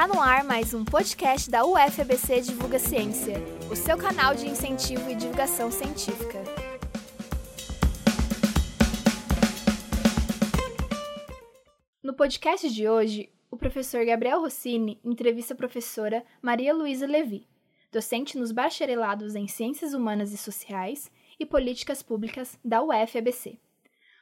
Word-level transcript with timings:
Tá 0.00 0.08
no 0.08 0.18
ar 0.18 0.42
mais 0.44 0.72
um 0.72 0.82
podcast 0.82 1.50
da 1.50 1.62
UFABC 1.62 2.40
Divulga 2.40 2.78
Ciência, 2.78 3.34
o 3.70 3.76
seu 3.76 3.98
canal 3.98 4.34
de 4.34 4.48
incentivo 4.48 5.10
e 5.10 5.14
divulgação 5.14 5.70
científica. 5.70 6.42
No 12.02 12.14
podcast 12.14 12.70
de 12.70 12.88
hoje, 12.88 13.30
o 13.50 13.58
professor 13.58 14.02
Gabriel 14.06 14.40
Rossini 14.40 14.98
entrevista 15.04 15.52
a 15.52 15.56
professora 15.58 16.24
Maria 16.40 16.72
Luísa 16.72 17.06
Levi, 17.06 17.46
docente 17.92 18.38
nos 18.38 18.52
bacharelados 18.52 19.34
em 19.34 19.46
Ciências 19.46 19.92
Humanas 19.92 20.32
e 20.32 20.38
Sociais 20.38 21.10
e 21.38 21.44
Políticas 21.44 22.02
Públicas 22.02 22.58
da 22.64 22.82
UFABC. 22.82 23.58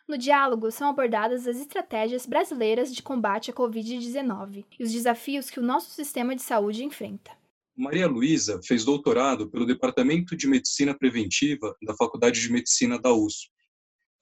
No 0.09 0.17
diálogo 0.17 0.71
são 0.71 0.89
abordadas 0.89 1.47
as 1.47 1.59
estratégias 1.59 2.25
brasileiras 2.25 2.95
de 2.95 3.03
combate 3.03 3.51
à 3.51 3.55
Covid-19 3.55 4.65
e 4.79 4.83
os 4.83 4.91
desafios 4.91 5.51
que 5.51 5.61
o 5.61 5.63
nosso 5.63 5.91
sistema 5.91 6.35
de 6.35 6.41
saúde 6.41 6.83
enfrenta. 6.83 7.31
Maria 7.77 8.09
Luísa 8.09 8.59
fez 8.65 8.87
doutorado 8.87 9.51
pelo 9.51 9.67
Departamento 9.67 10.35
de 10.35 10.47
Medicina 10.47 10.97
Preventiva 10.97 11.77
da 11.83 11.95
Faculdade 11.95 12.41
de 12.41 12.51
Medicina 12.51 12.99
da 12.99 13.13
USP. 13.13 13.51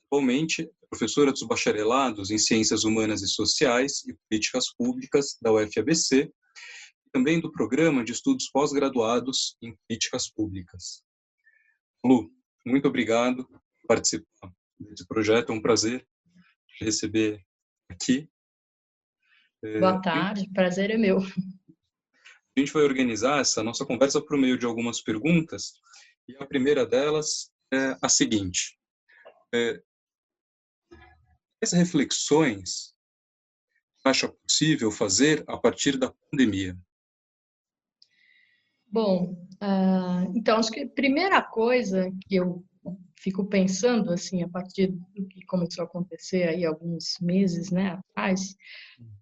Atualmente, 0.07 0.63
é 0.63 0.87
professora 0.91 1.31
dos 1.31 1.45
bacharelados 1.45 2.33
em 2.33 2.39
Ciências 2.39 2.83
Humanas 2.83 3.23
e 3.23 3.29
Sociais 3.29 4.05
e 4.09 4.15
Políticas 4.29 4.75
Públicas 4.77 5.39
da 5.41 5.53
UFABC 5.53 6.33
e 7.07 7.11
também 7.13 7.41
do 7.41 7.53
Programa 7.53 8.05
de 8.05 8.11
Estudos 8.11 8.51
Pós-Graduados 8.51 9.57
em 9.63 9.77
Políticas 9.87 10.29
Públicas. 10.29 11.05
Lu, 12.05 12.29
muito 12.67 12.89
obrigado 12.89 13.47
por 13.47 13.87
participar 13.87 14.53
desse 14.79 15.07
projeto. 15.07 15.51
É 15.51 15.55
um 15.55 15.63
prazer 15.63 16.07
receber 16.81 17.45
aqui. 17.89 18.29
É, 19.63 19.81
Boa 19.81 20.01
tarde, 20.01 20.51
prazer 20.53 20.91
é 20.91 20.97
meu. 20.97 21.19
A 21.19 22.61
gente 22.61 22.73
vai 22.73 22.85
organizar 22.85 23.41
essa 23.41 23.63
nossa 23.63 23.85
conversa 23.85 24.21
por 24.21 24.39
meio 24.39 24.59
de 24.59 24.65
algumas 24.65 25.01
perguntas 25.01 25.75
e 26.29 26.35
a 26.37 26.47
primeira 26.47 26.87
delas 26.87 27.51
é 27.73 27.97
a 28.01 28.09
seguinte: 28.09 28.79
é, 29.55 29.83
quais 31.61 31.73
reflexões 31.73 32.95
acha 34.05 34.29
possível 34.29 34.91
fazer 34.91 35.45
a 35.49 35.57
partir 35.57 35.99
da 35.99 36.13
pandemia? 36.31 36.79
Bom, 38.87 39.33
uh, 39.63 40.33
então 40.35 40.59
acho 40.59 40.71
que 40.71 40.81
a 40.81 40.89
primeira 40.89 41.43
coisa 41.43 42.11
que 42.27 42.37
eu 42.37 42.65
fico 43.19 43.45
pensando 43.45 44.13
assim 44.13 44.43
a 44.43 44.49
partir 44.49 44.89
do 44.89 45.27
que 45.27 45.45
começou 45.47 45.83
a 45.83 45.87
acontecer 45.87 46.45
aí 46.45 46.65
alguns 46.65 47.17
meses 47.21 47.71
né 47.71 47.99
atrás 48.11 48.55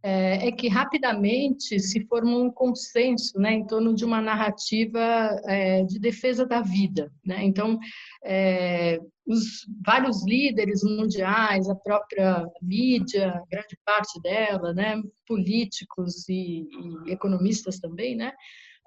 é, 0.03 0.49
é, 0.49 0.53
que 0.53 0.69
rapidamente 0.69 1.79
se 1.81 2.05
formou 2.07 2.45
um 2.45 2.51
consenso 2.51 3.39
né 3.39 3.55
em 3.55 3.67
torno 3.67 3.95
de 3.95 4.05
uma 4.05 4.21
narrativa 4.21 5.01
é, 5.47 5.85
de 5.85 5.99
defesa 5.99 6.45
da 6.45 6.61
vida 6.61 7.11
né. 7.25 7.43
Então 7.45 7.79
é, 8.25 8.99
os 9.27 9.67
vários 9.85 10.25
líderes 10.27 10.83
mundiais 10.83 11.69
a 11.69 11.75
própria 11.75 12.45
mídia 12.61 13.43
grande 13.51 13.79
parte 13.85 14.21
dela 14.21 14.75
né 14.75 15.01
políticos 15.27 16.29
e, 16.29 16.69
e 17.07 17.13
economistas 17.13 17.79
também 17.79 18.17
né 18.17 18.33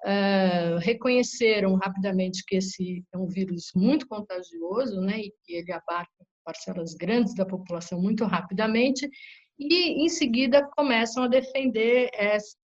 uh, 0.04 0.78
reconheceram 0.78 1.74
rapidamente 1.76 2.44
que 2.46 2.56
esse 2.56 3.04
é 3.12 3.18
um 3.18 3.26
vírus 3.26 3.70
muito 3.74 4.06
contagioso, 4.06 5.00
né, 5.00 5.18
e 5.20 5.32
que 5.44 5.54
ele 5.54 5.72
abarca 5.72 6.10
parcelas 6.44 6.94
grandes 6.94 7.34
da 7.34 7.44
população 7.44 8.00
muito 8.00 8.24
rapidamente, 8.24 9.08
e 9.58 10.04
em 10.04 10.08
seguida 10.08 10.68
começam 10.76 11.24
a 11.24 11.28
defender 11.28 12.10
essa 12.14 12.56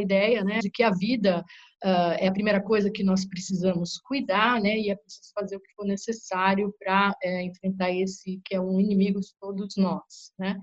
ideia, 0.00 0.42
né, 0.44 0.60
de 0.60 0.70
que 0.70 0.82
a 0.82 0.90
vida 0.90 1.44
uh, 1.84 2.14
é 2.18 2.28
a 2.28 2.32
primeira 2.32 2.62
coisa 2.62 2.90
que 2.90 3.04
nós 3.04 3.26
precisamos 3.26 3.98
cuidar, 3.98 4.60
né, 4.60 4.78
e 4.78 4.90
é 4.90 4.96
preciso 4.96 5.32
fazer 5.34 5.56
o 5.56 5.60
que 5.60 5.72
for 5.74 5.84
necessário 5.84 6.74
para 6.78 7.14
é, 7.22 7.42
enfrentar 7.42 7.90
esse 7.90 8.40
que 8.44 8.54
é 8.54 8.60
um 8.60 8.80
inimigo 8.80 9.20
de 9.20 9.28
todos 9.40 9.76
nós, 9.76 10.32
né. 10.38 10.58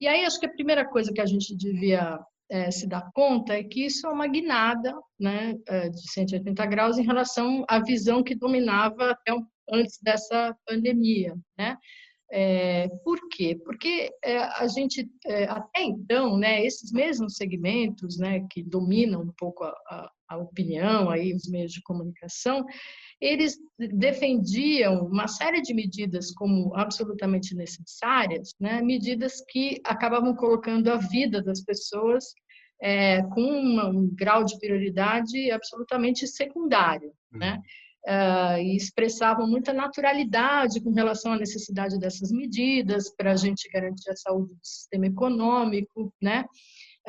E 0.00 0.06
aí 0.08 0.24
acho 0.24 0.40
que 0.40 0.46
a 0.46 0.52
primeira 0.52 0.84
coisa 0.84 1.12
que 1.12 1.20
a 1.20 1.26
gente 1.26 1.56
devia 1.56 2.18
é, 2.52 2.70
se 2.70 2.86
dá 2.86 3.00
conta 3.14 3.54
é 3.54 3.64
que 3.64 3.86
isso 3.86 4.06
é 4.06 4.10
uma 4.10 4.26
guinada 4.26 4.94
né, 5.18 5.54
é, 5.66 5.88
de 5.88 6.12
180 6.12 6.66
graus 6.66 6.98
em 6.98 7.02
relação 7.02 7.64
à 7.66 7.78
visão 7.78 8.22
que 8.22 8.34
dominava 8.34 9.12
até 9.12 9.32
antes 9.72 9.98
dessa 10.02 10.54
pandemia. 10.66 11.34
Né? 11.56 11.78
É, 12.30 12.88
por 13.02 13.18
quê? 13.30 13.58
Porque 13.64 14.10
é, 14.22 14.36
a 14.36 14.66
gente, 14.66 15.10
é, 15.24 15.44
até 15.44 15.82
então, 15.82 16.36
né, 16.36 16.62
esses 16.62 16.92
mesmos 16.92 17.36
segmentos 17.36 18.18
né, 18.18 18.46
que 18.50 18.62
dominam 18.62 19.22
um 19.22 19.32
pouco 19.38 19.64
a, 19.64 19.70
a, 19.70 20.12
a 20.32 20.36
opinião, 20.38 21.10
aí, 21.10 21.34
os 21.34 21.48
meios 21.48 21.72
de 21.72 21.82
comunicação, 21.82 22.64
eles 23.20 23.56
defendiam 23.78 25.06
uma 25.06 25.28
série 25.28 25.62
de 25.62 25.72
medidas 25.72 26.32
como 26.32 26.74
absolutamente 26.74 27.54
necessárias, 27.54 28.54
né? 28.58 28.82
medidas 28.82 29.42
que 29.48 29.80
acabavam 29.84 30.34
colocando 30.34 30.88
a 30.88 30.96
vida 30.96 31.42
das 31.42 31.62
pessoas 31.62 32.24
é, 32.82 33.22
com 33.22 33.42
um 33.42 34.10
grau 34.12 34.44
de 34.44 34.58
prioridade 34.58 35.50
absolutamente 35.52 36.26
secundário, 36.26 37.12
né? 37.30 37.60
Uh, 38.04 38.58
e 38.58 38.74
expressavam 38.74 39.46
muita 39.46 39.72
naturalidade 39.72 40.80
com 40.82 40.90
relação 40.90 41.34
à 41.34 41.38
necessidade 41.38 41.96
dessas 42.00 42.32
medidas 42.32 43.14
para 43.14 43.30
a 43.30 43.36
gente 43.36 43.70
garantir 43.70 44.10
a 44.10 44.16
saúde 44.16 44.54
do 44.54 44.60
sistema 44.60 45.06
econômico, 45.06 46.12
né? 46.20 46.44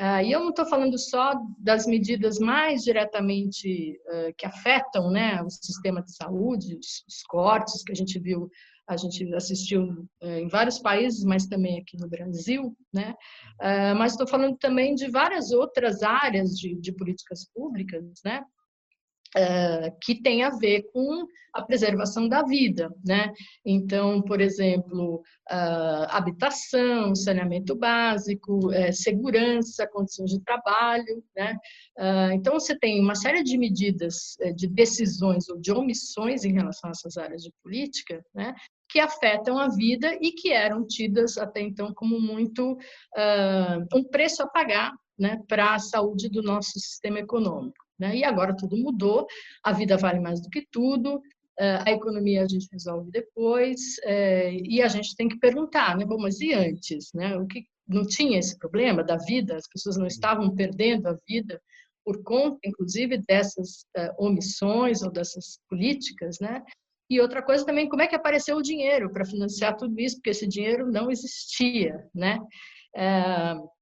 Uh, 0.00 0.24
e 0.24 0.32
eu 0.32 0.40
não 0.40 0.50
estou 0.50 0.66
falando 0.66 0.98
só 0.98 1.34
das 1.56 1.86
medidas 1.86 2.40
mais 2.40 2.82
diretamente 2.82 3.96
uh, 4.08 4.34
que 4.36 4.44
afetam 4.44 5.08
né, 5.10 5.40
o 5.40 5.48
sistema 5.48 6.02
de 6.02 6.12
saúde, 6.16 6.76
os, 6.76 7.04
os, 7.08 7.22
cortes 7.28 7.84
que 7.84 7.92
a 7.92 7.94
gente 7.94 8.18
viu, 8.18 8.50
a 8.88 8.96
gente 8.96 9.32
assistiu 9.34 9.84
uh, 9.84 10.26
em 10.26 10.48
vários 10.48 10.80
países, 10.80 11.22
mas 11.22 11.46
também 11.46 11.78
aqui 11.78 11.96
no 11.96 12.08
Brasil, 12.08 12.76
né? 12.92 13.14
mas 13.96 14.12
estou 14.12 14.26
falando 14.26 14.56
também 14.58 14.94
de 14.94 15.08
várias 15.08 15.52
outras 15.52 16.02
áreas 16.02 16.50
de, 16.58 16.74
de 16.74 16.92
políticas 16.92 17.48
públicas, 17.54 18.02
né? 18.24 18.44
Uh, 19.36 19.90
que 20.00 20.22
tem 20.22 20.44
a 20.44 20.50
ver 20.50 20.84
com 20.92 21.26
a 21.54 21.62
preservação 21.62 22.28
da 22.28 22.42
vida, 22.42 22.92
né? 23.04 23.32
Então, 23.64 24.20
por 24.20 24.40
exemplo, 24.40 25.22
uh, 25.50 26.06
habitação, 26.08 27.14
saneamento 27.14 27.76
básico, 27.76 28.58
uh, 28.68 28.92
segurança, 28.92 29.86
condições 29.86 30.30
de 30.30 30.40
trabalho, 30.40 31.22
né? 31.34 31.56
Ah, 31.96 32.30
então, 32.34 32.54
você 32.54 32.76
tem 32.76 33.00
uma 33.00 33.14
série 33.14 33.42
de 33.44 33.56
medidas, 33.56 34.36
eh, 34.40 34.52
de 34.52 34.66
decisões 34.66 35.48
ou 35.48 35.60
de 35.60 35.70
omissões 35.70 36.44
em 36.44 36.52
relação 36.52 36.88
a 36.88 36.90
essas 36.90 37.16
áreas 37.16 37.42
de 37.42 37.52
política, 37.62 38.24
né? 38.34 38.54
Que 38.88 38.98
afetam 38.98 39.58
a 39.58 39.68
vida 39.68 40.16
e 40.20 40.32
que 40.32 40.52
eram 40.52 40.84
tidas 40.86 41.38
até 41.38 41.60
então 41.60 41.92
como 41.94 42.20
muito 42.20 42.76
um 43.94 44.04
preço 44.10 44.42
a 44.42 44.48
pagar, 44.48 44.92
né? 45.18 45.40
Para 45.48 45.74
a 45.74 45.78
saúde 45.78 46.28
do 46.28 46.42
nosso 46.42 46.72
sistema 46.80 47.20
econômico. 47.20 47.83
Né? 47.98 48.16
E 48.16 48.24
agora 48.24 48.56
tudo 48.56 48.76
mudou, 48.76 49.26
a 49.62 49.72
vida 49.72 49.96
vale 49.96 50.20
mais 50.20 50.40
do 50.40 50.50
que 50.50 50.66
tudo, 50.70 51.20
eh, 51.58 51.78
a 51.86 51.90
economia 51.92 52.42
a 52.42 52.48
gente 52.48 52.68
resolve 52.72 53.10
depois, 53.10 53.96
eh, 54.04 54.54
e 54.54 54.82
a 54.82 54.88
gente 54.88 55.14
tem 55.14 55.28
que 55.28 55.38
perguntar, 55.38 55.96
né? 55.96 56.04
Bom, 56.04 56.18
mas 56.18 56.40
e 56.40 56.52
antes? 56.52 57.12
Né? 57.14 57.36
O 57.36 57.46
que 57.46 57.64
não 57.86 58.04
tinha 58.06 58.38
esse 58.38 58.58
problema 58.58 59.04
da 59.04 59.16
vida? 59.16 59.56
As 59.56 59.68
pessoas 59.68 59.96
não 59.96 60.06
estavam 60.06 60.54
perdendo 60.54 61.06
a 61.06 61.16
vida 61.28 61.60
por 62.04 62.22
conta, 62.22 62.58
inclusive, 62.64 63.18
dessas 63.18 63.86
eh, 63.96 64.12
omissões 64.18 65.02
ou 65.02 65.10
dessas 65.10 65.58
políticas, 65.68 66.38
né? 66.40 66.62
E 67.08 67.20
outra 67.20 67.42
coisa 67.42 67.64
também, 67.64 67.88
como 67.88 68.02
é 68.02 68.06
que 68.08 68.16
apareceu 68.16 68.56
o 68.56 68.62
dinheiro 68.62 69.12
para 69.12 69.24
financiar 69.24 69.76
tudo 69.76 69.98
isso? 70.00 70.16
Porque 70.16 70.30
esse 70.30 70.46
dinheiro 70.48 70.90
não 70.90 71.10
existia, 71.10 72.04
né? 72.14 72.38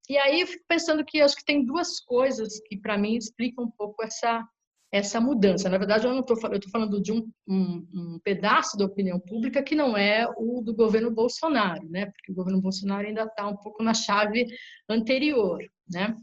E 0.09 0.17
aí 0.17 0.41
eu 0.41 0.47
fico 0.47 0.63
pensando 0.67 1.03
que 1.05 1.21
acho 1.21 1.35
que 1.35 1.45
tem 1.45 1.65
duas 1.65 1.99
coisas 2.01 2.59
que 2.65 2.77
para 2.77 2.97
mim 2.97 3.15
explicam 3.15 3.65
um 3.65 3.71
pouco 3.71 4.03
essa 4.03 4.45
essa 4.93 5.19
mudança. 5.19 5.67
Na 5.69 5.79
verdade, 5.79 6.05
eu 6.05 6.13
não 6.13 6.19
estou 6.19 6.37
falando, 6.37 6.53
eu 6.53 6.59
estou 6.59 6.71
falando 6.71 7.01
de 7.01 7.11
um, 7.11 7.27
um, 7.47 7.87
um, 7.91 8.19
pedaço 8.23 8.77
da 8.77 8.85
opinião 8.85 9.19
pública 9.19 9.63
que 9.63 9.73
não 9.73 9.97
é 9.97 10.27
o 10.37 10.61
do 10.61 10.71
governo 10.71 11.09
Bolsonaro, 11.09 11.89
né? 11.89 12.05
Porque 12.05 12.31
o 12.31 12.35
governo 12.35 12.61
Bolsonaro 12.61 13.07
ainda 13.07 13.23
está 13.23 13.47
um 13.47 13.57
pouco 13.57 13.81
na 13.81 13.95
chave 13.95 14.45
anterior, 14.87 15.57
né? 15.91 16.15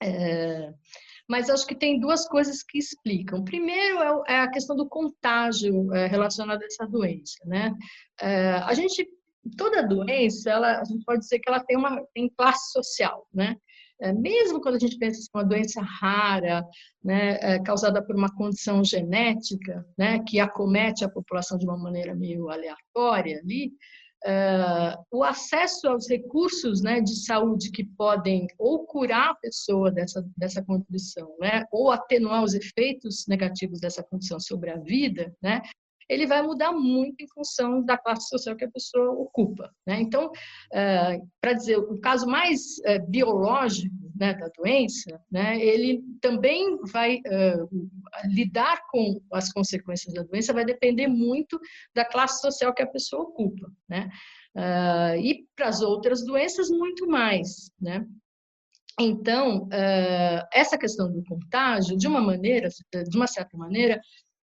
É, 0.00 0.72
mas 1.28 1.50
acho 1.50 1.66
que 1.66 1.74
tem 1.74 1.98
duas 1.98 2.28
coisas 2.28 2.62
que 2.62 2.78
explicam. 2.78 3.42
Primeiro 3.42 4.24
é, 4.24 4.34
é 4.34 4.40
a 4.40 4.50
questão 4.50 4.76
do 4.76 4.88
contágio 4.88 5.92
é, 5.92 6.06
relacionado 6.06 6.62
a 6.62 6.66
essa 6.66 6.86
doença, 6.86 7.44
né? 7.44 7.74
É, 8.20 8.52
a 8.52 8.72
gente 8.72 9.04
toda 9.56 9.86
doença, 9.86 10.50
ela, 10.50 10.80
a 10.80 10.84
gente 10.84 11.04
pode 11.04 11.20
dizer 11.20 11.38
que 11.38 11.48
ela 11.48 11.64
tem 11.64 11.76
uma 11.76 12.02
tem 12.14 12.28
classe 12.36 12.72
social, 12.72 13.26
né? 13.32 13.56
É, 14.02 14.14
mesmo 14.14 14.62
quando 14.62 14.76
a 14.76 14.78
gente 14.78 14.96
pensa 14.96 15.20
em 15.20 15.38
uma 15.38 15.44
doença 15.44 15.82
rara, 15.82 16.64
né, 17.04 17.38
é, 17.42 17.62
causada 17.62 18.02
por 18.02 18.16
uma 18.16 18.34
condição 18.34 18.82
genética, 18.82 19.84
né, 19.96 20.20
que 20.26 20.40
acomete 20.40 21.04
a 21.04 21.08
população 21.08 21.58
de 21.58 21.66
uma 21.66 21.76
maneira 21.76 22.14
meio 22.14 22.48
aleatória 22.48 23.38
ali, 23.40 23.74
uh, 24.24 25.04
o 25.10 25.22
acesso 25.22 25.88
aos 25.88 26.08
recursos 26.08 26.82
né, 26.82 27.00
de 27.00 27.24
saúde 27.24 27.70
que 27.70 27.84
podem 27.84 28.46
ou 28.58 28.86
curar 28.86 29.30
a 29.30 29.34
pessoa 29.34 29.90
dessa, 29.90 30.24
dessa 30.36 30.62
condição, 30.62 31.34
né, 31.38 31.64
ou 31.70 31.90
atenuar 31.90 32.42
os 32.42 32.54
efeitos 32.54 33.26
negativos 33.28 33.80
dessa 33.80 34.02
condição 34.02 34.38
sobre 34.40 34.70
a 34.70 34.78
vida, 34.78 35.34
né, 35.42 35.62
ele 36.10 36.26
vai 36.26 36.42
mudar 36.42 36.72
muito 36.72 37.22
em 37.22 37.28
função 37.28 37.82
da 37.84 37.96
classe 37.96 38.28
social 38.28 38.56
que 38.56 38.64
a 38.64 38.70
pessoa 38.70 39.12
ocupa. 39.12 39.70
Né? 39.86 40.00
Então, 40.00 40.26
uh, 40.26 41.28
para 41.40 41.52
dizer, 41.52 41.78
o 41.78 42.00
caso 42.00 42.26
mais 42.26 42.60
uh, 42.78 43.08
biológico 43.08 43.94
né, 44.16 44.34
da 44.34 44.48
doença, 44.58 45.20
né, 45.30 45.64
ele 45.64 46.02
também 46.20 46.76
vai 46.92 47.18
uh, 47.18 47.88
lidar 48.24 48.82
com 48.90 49.20
as 49.32 49.52
consequências 49.52 50.12
da 50.12 50.24
doença, 50.24 50.52
vai 50.52 50.64
depender 50.64 51.06
muito 51.06 51.58
da 51.94 52.04
classe 52.04 52.40
social 52.40 52.74
que 52.74 52.82
a 52.82 52.90
pessoa 52.90 53.22
ocupa. 53.22 53.70
Né? 53.88 54.10
e 55.22 55.46
para 55.54 55.68
as 55.68 55.80
outras 55.80 56.24
doenças, 56.24 56.68
muito 56.70 57.06
mais. 57.06 57.70
Né? 57.80 58.04
Então, 58.98 59.68
essa 60.52 60.76
questão 60.76 61.10
do 61.10 61.22
contágio, 61.22 61.96
de 61.96 62.08
uma 62.08 62.20
maneira, 62.20 62.68
de 62.68 63.16
uma 63.16 63.28
certa 63.28 63.56
maneira, 63.56 64.00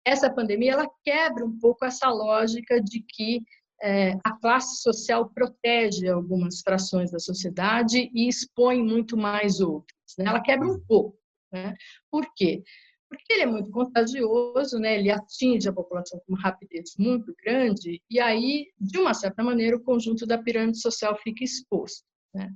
essa 0.05 0.33
pandemia 0.33 0.73
ela 0.73 0.91
quebra 1.05 1.45
um 1.45 1.59
pouco 1.59 1.85
essa 1.85 2.09
lógica 2.11 2.81
de 2.81 3.05
que 3.07 3.43
é, 3.83 4.13
a 4.25 4.33
classe 4.39 4.81
social 4.81 5.29
protege 5.31 6.09
algumas 6.09 6.61
frações 6.61 7.11
da 7.11 7.19
sociedade 7.19 8.11
e 8.15 8.29
expõe 8.29 8.83
muito 8.83 9.17
mais 9.17 9.61
outras. 9.61 9.99
Né? 10.17 10.27
Ela 10.27 10.41
quebra 10.41 10.69
um 10.69 10.81
pouco. 10.87 11.19
Né? 11.53 11.75
Por 12.11 12.25
quê? 12.35 12.63
Porque 13.09 13.33
ele 13.33 13.43
é 13.43 13.47
muito 13.47 13.71
contagioso, 13.71 14.79
né? 14.79 14.99
ele 14.99 15.11
atinge 15.11 15.69
a 15.69 15.73
população 15.73 16.21
com 16.21 16.33
uma 16.33 16.41
rapidez 16.41 16.95
muito 16.97 17.35
grande, 17.45 18.01
e 18.09 18.21
aí, 18.21 18.69
de 18.81 18.99
uma 18.99 19.13
certa 19.13 19.43
maneira, 19.43 19.77
o 19.77 19.83
conjunto 19.83 20.25
da 20.27 20.39
pirâmide 20.39 20.81
social 20.81 21.15
fica 21.23 21.45
exposto. 21.45 22.07
Né? 22.35 22.51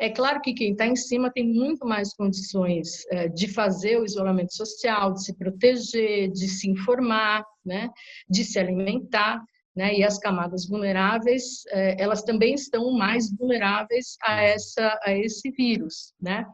É 0.00 0.08
claro 0.08 0.40
que 0.40 0.54
quem 0.54 0.72
está 0.72 0.86
em 0.86 0.94
cima 0.94 1.30
tem 1.30 1.46
muito 1.46 1.86
mais 1.86 2.14
condições 2.14 3.04
é, 3.10 3.28
de 3.28 3.48
fazer 3.48 3.98
o 3.98 4.04
isolamento 4.04 4.54
social, 4.54 5.12
de 5.12 5.24
se 5.24 5.36
proteger, 5.36 6.30
de 6.30 6.48
se 6.48 6.70
informar, 6.70 7.44
né? 7.64 7.90
de 8.28 8.44
se 8.44 8.58
alimentar, 8.58 9.42
né? 9.74 9.94
e 9.94 10.04
as 10.04 10.18
camadas 10.18 10.66
vulneráveis, 10.68 11.64
é, 11.70 12.00
elas 12.00 12.22
também 12.22 12.54
estão 12.54 12.92
mais 12.92 13.30
vulneráveis 13.36 14.16
a, 14.22 14.42
essa, 14.42 14.98
a 15.02 15.12
esse 15.12 15.50
vírus. 15.50 16.14
Né? 16.20 16.46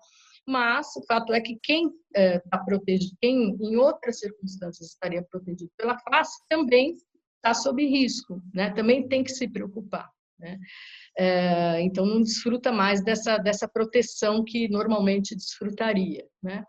Mas 0.46 0.96
o 0.96 1.04
fato 1.06 1.32
é 1.32 1.40
que 1.40 1.58
quem 1.62 1.88
está 2.14 2.56
é, 2.56 2.64
protegido, 2.64 3.16
quem 3.20 3.56
em 3.60 3.76
outras 3.76 4.18
circunstâncias 4.18 4.88
estaria 4.88 5.22
protegido 5.22 5.70
pela 5.76 5.96
classe, 5.96 6.42
também 6.48 6.96
está 7.36 7.54
sob 7.54 7.84
risco, 7.84 8.40
né? 8.54 8.70
também 8.70 9.06
tem 9.08 9.22
que 9.22 9.30
se 9.30 9.46
preocupar. 9.46 10.08
Né? 10.42 10.58
É, 11.16 11.80
então, 11.82 12.04
não 12.04 12.20
desfruta 12.20 12.72
mais 12.72 13.02
dessa, 13.02 13.38
dessa 13.38 13.68
proteção 13.68 14.44
que 14.44 14.68
normalmente 14.68 15.36
desfrutaria. 15.36 16.26
Né? 16.42 16.64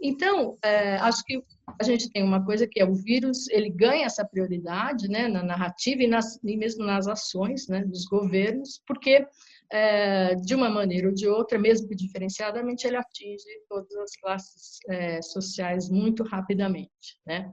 Então, 0.00 0.56
é, 0.62 0.96
acho 0.96 1.22
que 1.24 1.42
a 1.80 1.84
gente 1.84 2.10
tem 2.10 2.22
uma 2.22 2.44
coisa 2.44 2.66
que 2.66 2.80
é 2.80 2.84
o 2.84 2.94
vírus, 2.94 3.48
ele 3.48 3.70
ganha 3.70 4.06
essa 4.06 4.24
prioridade 4.24 5.08
né, 5.08 5.28
na 5.28 5.42
narrativa 5.42 6.02
e, 6.02 6.06
nas, 6.06 6.38
e 6.42 6.56
mesmo 6.56 6.84
nas 6.84 7.06
ações 7.06 7.66
né, 7.68 7.84
dos 7.84 8.04
governos, 8.06 8.82
porque, 8.86 9.26
é, 9.70 10.34
de 10.36 10.54
uma 10.54 10.70
maneira 10.70 11.08
ou 11.08 11.14
de 11.14 11.28
outra, 11.28 11.58
mesmo 11.58 11.88
diferenciadamente, 11.94 12.86
ele 12.86 12.96
atinge 12.96 13.44
todas 13.68 13.94
as 13.96 14.16
classes 14.16 14.78
é, 14.88 15.20
sociais 15.22 15.90
muito 15.90 16.22
rapidamente. 16.22 17.18
Né? 17.26 17.50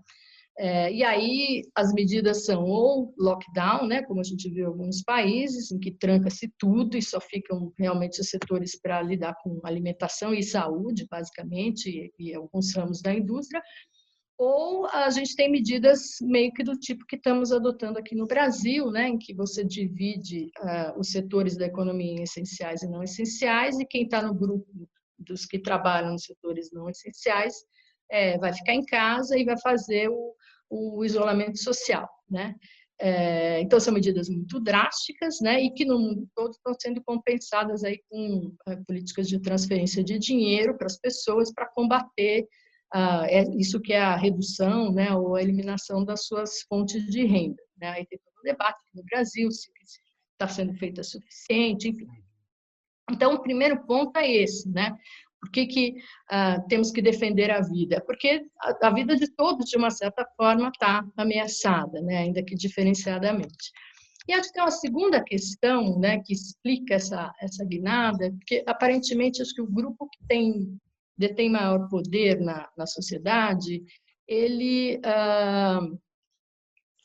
É, 0.57 0.93
e 0.93 1.03
aí 1.03 1.63
as 1.75 1.91
medidas 1.93 2.45
são 2.45 2.63
ou 2.63 3.13
lockdown, 3.17 3.87
né, 3.87 4.03
como 4.03 4.19
a 4.19 4.23
gente 4.23 4.49
viu 4.51 4.65
em 4.65 4.67
alguns 4.67 5.01
países, 5.01 5.71
em 5.71 5.79
que 5.79 5.91
tranca-se 5.91 6.53
tudo 6.59 6.95
e 6.95 7.01
só 7.01 7.19
ficam 7.19 7.73
realmente 7.77 8.21
os 8.21 8.29
setores 8.29 8.79
para 8.79 9.01
lidar 9.01 9.35
com 9.41 9.59
alimentação 9.63 10.31
e 10.31 10.43
saúde, 10.43 11.07
basicamente, 11.09 11.89
e, 11.89 12.13
e 12.19 12.35
alguns 12.35 12.71
ramos 12.75 13.01
da 13.01 13.11
indústria, 13.11 13.63
ou 14.37 14.85
a 14.87 15.09
gente 15.09 15.35
tem 15.35 15.49
medidas 15.49 16.17
meio 16.21 16.51
que 16.53 16.63
do 16.63 16.77
tipo 16.77 17.05
que 17.07 17.15
estamos 17.15 17.51
adotando 17.51 17.97
aqui 17.97 18.15
no 18.15 18.27
Brasil, 18.27 18.91
né, 18.91 19.07
em 19.07 19.17
que 19.17 19.33
você 19.33 19.63
divide 19.63 20.51
uh, 20.59 20.99
os 20.99 21.09
setores 21.09 21.57
da 21.57 21.65
economia 21.65 22.11
em 22.11 22.23
essenciais 22.23 22.83
e 22.83 22.89
não 22.89 23.01
essenciais, 23.01 23.79
e 23.79 23.85
quem 23.85 24.03
está 24.03 24.21
no 24.21 24.33
grupo 24.35 24.67
dos 25.17 25.45
que 25.45 25.57
trabalham 25.57 26.11
nos 26.11 26.25
setores 26.25 26.71
não 26.71 26.89
essenciais 26.89 27.55
é, 28.11 28.37
vai 28.37 28.53
ficar 28.53 28.73
em 28.73 28.85
casa 28.85 29.37
e 29.37 29.45
vai 29.45 29.59
fazer 29.59 30.09
o, 30.09 30.35
o 30.73 31.05
isolamento 31.05 31.57
social, 31.57 32.09
né? 32.29 32.55
É, 32.99 33.59
então 33.59 33.79
são 33.79 33.93
medidas 33.93 34.29
muito 34.29 34.59
drásticas, 34.59 35.39
né? 35.41 35.61
E 35.61 35.71
que 35.71 35.83
no 35.83 35.99
mundo 35.99 36.27
todo 36.35 36.51
estão 36.51 36.73
sendo 36.79 37.03
compensadas 37.03 37.83
aí 37.83 38.01
com 38.09 38.55
é, 38.67 38.75
políticas 38.87 39.27
de 39.27 39.39
transferência 39.39 40.03
de 40.03 40.17
dinheiro 40.17 40.77
para 40.77 40.87
as 40.87 40.97
pessoas 40.97 41.51
para 41.53 41.69
combater 41.69 42.47
ah, 42.93 43.25
é, 43.27 43.43
isso 43.57 43.81
que 43.81 43.91
é 43.91 43.99
a 43.99 44.15
redução, 44.15 44.93
né? 44.93 45.13
Ou 45.15 45.35
a 45.35 45.41
eliminação 45.41 46.05
das 46.05 46.25
suas 46.25 46.61
fontes 46.69 47.05
de 47.07 47.25
renda. 47.25 47.61
Né? 47.77 47.89
Aí 47.89 48.05
tem 48.05 48.19
todo 48.19 48.39
um 48.39 48.43
debate 48.43 48.79
no 48.93 49.03
Brasil 49.03 49.51
se 49.51 49.69
está 50.33 50.47
sendo 50.47 50.73
feita 50.75 51.03
suficiente, 51.03 51.89
enfim. 51.89 52.07
Então, 53.11 53.33
o 53.33 53.41
primeiro 53.41 53.85
ponto 53.85 54.17
é 54.17 54.31
esse, 54.31 54.69
né? 54.69 54.95
Por 55.43 55.51
que, 55.51 55.65
que 55.65 55.95
uh, 56.31 56.65
temos 56.69 56.89
que 56.89 57.01
defender 57.01 57.51
a 57.51 57.59
vida? 57.59 58.01
Porque 58.05 58.45
a, 58.61 58.87
a, 58.87 58.89
vida 58.91 59.13
de 59.13 59.27
todos, 59.35 59.69
de 59.69 59.75
uma 59.75 59.91
certa 59.91 60.25
forma, 60.37 60.69
está 60.69 61.05
ameaçada, 61.17 61.99
né? 62.01 62.19
ainda 62.19 62.41
que 62.41 62.55
diferenciadamente. 62.55 63.71
E 64.25 64.31
acho 64.31 64.47
que 64.47 64.53
tem 64.53 64.63
uma 64.63 64.71
segunda 64.71 65.21
questão 65.21 65.99
né, 65.99 66.21
que 66.25 66.31
explica 66.31 66.93
essa, 66.93 67.33
essa 67.41 67.65
guinada, 67.65 68.31
porque 68.31 68.63
aparentemente 68.65 69.41
acho 69.41 69.53
que 69.53 69.61
o 69.61 69.69
grupo 69.69 70.07
que 70.07 70.25
tem, 70.29 70.79
detém 71.17 71.49
maior 71.49 71.89
poder 71.89 72.39
na, 72.39 72.69
na 72.77 72.87
sociedade, 72.87 73.83
ele 74.25 74.99
uh, 74.99 75.99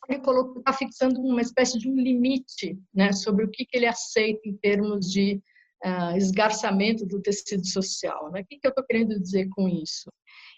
ele 0.09 0.21
está 0.21 0.73
fixando 0.73 1.21
uma 1.21 1.43
espécie 1.43 1.77
de 1.77 1.91
um 1.91 1.97
limite 1.97 2.79
né, 2.95 3.13
sobre 3.13 3.45
o 3.45 3.51
que, 3.51 3.67
que 3.67 3.77
ele 3.77 3.87
aceita 3.87 4.41
em 4.45 4.57
termos 4.57 5.11
de 5.11 5.43
uh, 5.85 6.17
esgarçamento 6.17 7.07
do 7.07 7.21
tecido 7.21 7.67
social. 7.67 8.31
Né? 8.31 8.41
O 8.41 8.47
que, 8.47 8.59
que 8.59 8.67
eu 8.67 8.71
estou 8.71 8.85
querendo 8.85 9.19
dizer 9.19 9.49
com 9.51 9.69
isso? 9.69 10.11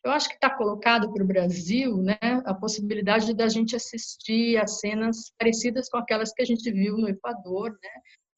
Eu 0.05 0.11
acho 0.13 0.29
que 0.29 0.35
está 0.35 0.49
colocado 0.49 1.13
para 1.13 1.23
o 1.23 1.27
Brasil 1.27 1.99
né, 1.99 2.19
a 2.47 2.55
possibilidade 2.55 3.35
da 3.35 3.49
gente 3.49 3.77
assistir 3.77 4.57
a 4.57 4.67
cenas 4.67 5.31
parecidas 5.39 5.91
com 5.91 5.99
aquelas 5.99 6.33
que 6.33 6.43
a 6.43 6.47
gente 6.47 6.71
viu 6.73 6.97
no 6.97 7.09
Equador, 7.09 7.71
né, 7.71 7.91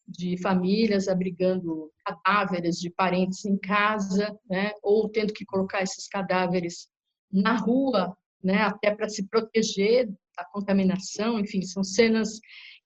de 0.07 0.37
famílias 0.43 1.07
abrigando 1.07 1.91
cadáveres 2.05 2.77
de 2.77 2.91
parentes 2.91 3.45
em 3.45 3.57
casa, 3.57 4.37
né, 4.51 4.73
ou 4.83 5.09
tendo 5.09 5.33
que 5.33 5.45
colocar 5.45 5.83
esses 5.83 6.09
cadáveres 6.09 6.89
na 7.31 7.57
rua, 7.57 8.17
né, 8.43 8.63
até 8.63 8.93
para 8.93 9.09
se 9.09 9.29
proteger 9.29 10.09
da 10.37 10.45
contaminação. 10.53 11.39
Enfim, 11.39 11.63
são 11.63 11.85
cenas 11.85 12.41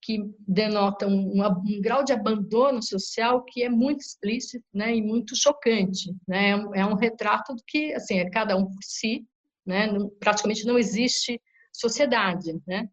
que 0.07 0.25
denotam 0.47 1.11
um, 1.11 1.45
um, 1.45 1.81
grau 1.81 2.05
de 2.05 2.13
abandono 2.13 2.81
social 2.81 3.45
que 3.45 3.65
é 3.65 3.69
muito 3.69 4.03
explícito 4.03 4.65
né, 4.73 4.95
e 4.95 5.03
muito 5.03 5.35
chocante. 5.35 6.15
Né? 6.29 6.51
É, 6.51 6.57
um, 6.57 6.75
é 6.77 6.87
um 6.87 6.95
retrato 6.95 7.53
do 7.57 7.63
que 7.67 7.93
assim, 7.93 8.21
é 8.21 8.31
cada 8.31 8.57
um 8.57 8.67
por 8.67 8.85
si, 8.85 9.27
né? 9.67 9.89
Não, 9.89 10.09
praticamente 10.21 10.65
não 10.65 10.79
existe 10.79 11.43
sociedade. 11.73 12.57
Né? 12.65 12.89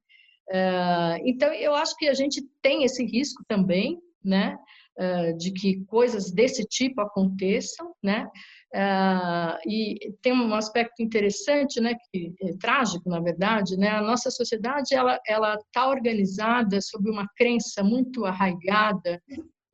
Uh, 0.50 1.22
então, 1.24 1.54
eu 1.54 1.76
acho 1.76 1.96
que 1.98 2.08
a 2.08 2.16
gente 2.16 2.42
tem 2.64 2.84
esse 2.84 3.06
risco 3.06 3.44
também, 3.48 4.00
né? 4.26 4.58
Uh, 4.98 5.38
de 5.38 5.52
que 5.52 5.84
coisas 5.86 6.32
desse 6.32 6.64
tipo 6.66 7.00
aconteçam, 7.02 7.93
né? 8.04 8.28
Uh, 8.76 9.70
e 9.70 10.14
tem 10.22 10.34
um 10.34 10.54
aspecto 10.54 11.02
interessante, 11.02 11.80
né, 11.80 11.96
que 12.12 12.34
é 12.42 12.58
trágico, 12.58 13.08
na 13.08 13.20
verdade, 13.20 13.78
né, 13.78 13.90
a 13.90 14.02
nossa 14.02 14.32
sociedade 14.32 14.96
ela 14.96 15.20
ela 15.28 15.56
está 15.56 15.88
organizada 15.88 16.82
sob 16.82 17.10
uma 17.10 17.28
crença 17.38 17.84
muito 17.84 18.26
arraigada 18.26 19.22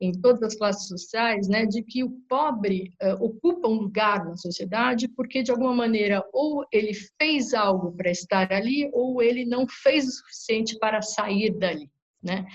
em 0.00 0.12
todas 0.12 0.42
as 0.42 0.54
classes 0.54 0.86
sociais, 0.86 1.48
né, 1.48 1.66
de 1.66 1.82
que 1.82 2.04
o 2.04 2.10
pobre 2.28 2.92
uh, 3.02 3.22
ocupa 3.24 3.68
um 3.68 3.80
lugar 3.80 4.24
na 4.24 4.36
sociedade 4.36 5.08
porque 5.08 5.42
de 5.42 5.50
alguma 5.50 5.74
maneira 5.74 6.22
ou 6.32 6.64
ele 6.72 6.92
fez 7.18 7.52
algo 7.52 7.92
para 7.96 8.10
estar 8.10 8.52
ali 8.52 8.90
ou 8.92 9.22
ele 9.22 9.44
não 9.44 9.66
fez 9.66 10.06
o 10.06 10.10
suficiente 10.10 10.78
para 10.78 11.02
sair 11.02 11.50
dali, 11.58 11.90
né? 12.22 12.46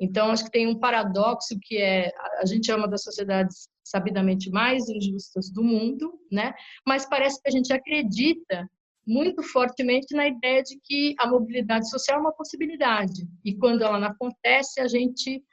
Então 0.00 0.30
acho 0.30 0.44
que 0.44 0.50
tem 0.50 0.66
um 0.66 0.78
paradoxo 0.78 1.56
que 1.62 1.76
é 1.76 2.10
a 2.40 2.44
gente 2.44 2.70
é 2.70 2.74
uma 2.74 2.88
das 2.88 3.02
sociedades 3.02 3.68
sabidamente 3.92 4.50
mais 4.50 4.88
injustas 4.88 5.50
do 5.50 5.62
mundo, 5.62 6.18
né? 6.30 6.54
Mas 6.86 7.06
parece 7.08 7.40
que 7.40 7.48
a 7.48 7.52
gente 7.52 7.72
acredita 7.72 8.68
muito 9.06 9.42
fortemente 9.42 10.14
na 10.14 10.26
ideia 10.26 10.62
de 10.62 10.78
que 10.82 11.14
a 11.18 11.28
mobilidade 11.28 11.90
social 11.90 12.18
é 12.18 12.20
uma 12.20 12.32
possibilidade. 12.32 13.28
E 13.44 13.54
quando 13.54 13.82
ela 13.82 14.00
não 14.00 14.08
acontece 14.08 14.80
a 14.80 14.88
gente 14.88 15.44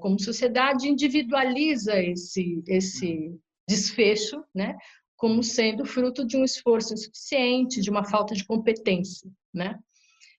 como 0.00 0.20
sociedade 0.20 0.88
individualiza 0.88 2.00
esse 2.00 2.62
esse 2.68 3.36
desfecho 3.68 4.44
né? 4.54 4.76
Como 5.16 5.42
sendo 5.42 5.84
fruto 5.84 6.24
de 6.24 6.36
um 6.36 6.44
esforço 6.44 6.94
insuficiente 6.94 7.80
de 7.80 7.90
uma 7.90 8.04
falta 8.04 8.32
de 8.32 8.44
competência 8.44 9.28
né 9.52 9.76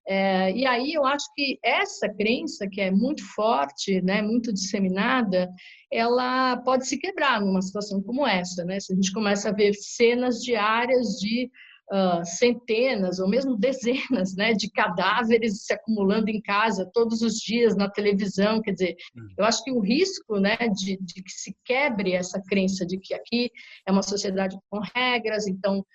É, 0.08 0.52
e 0.52 0.66
aí 0.68 0.94
eu 0.94 1.06
acho 1.06 1.26
que 1.36 1.58
essa 1.64 2.08
crença, 2.08 2.68
que 2.70 2.80
é 2.80 2.92
muito 2.92 3.24
forte, 3.34 4.02
né, 4.02 4.22
muito 4.22 4.54
disseminada, 4.54 5.50
ela 5.92 6.58
pode 6.58 6.88
se 6.88 6.98
quebrar 6.98 7.42
numa 7.42 7.62
situação 7.62 8.02
como 8.02 8.26
essa. 8.26 8.64
Né? 8.64 8.80
Se 8.80 8.94
a 8.94 8.96
gente 8.96 9.12
começa 9.12 9.50
a 9.50 9.54
ver 9.54 9.74
cenas 9.74 10.42
diárias 10.42 11.18
de 11.20 11.50
uh, 11.92 12.26
centenas 12.26 13.20
ou 13.20 13.28
mesmo 13.28 13.58
dezenas 13.58 14.36
né, 14.36 14.54
de 14.54 14.70
cadáveres 14.70 15.66
se 15.66 15.74
acumulando 15.74 16.30
em 16.30 16.42
casa 16.42 16.90
todos 16.94 17.22
os 17.22 17.36
dias 17.36 17.76
na 17.76 17.90
televisão. 17.90 18.62
Quer 18.62 18.72
dizer, 18.72 18.96
hum. 19.16 19.28
eu 19.38 19.46
acho 19.46 19.64
que 19.64 19.72
o 19.72 19.80
risco 19.80 20.40
né, 20.40 20.58
de, 20.76 20.98
de 21.02 21.24
que 21.24 21.32
se 21.32 21.56
quebre 21.64 22.14
essa 22.14 22.42
crença 22.48 22.86
de 22.86 22.98
que 22.98 23.14
aqui 23.14 23.52
é 23.88 23.92
uma 23.92 24.04
sociedade 24.04 24.58
com 24.70 24.80
regras, 24.96 25.48
então 25.48 25.86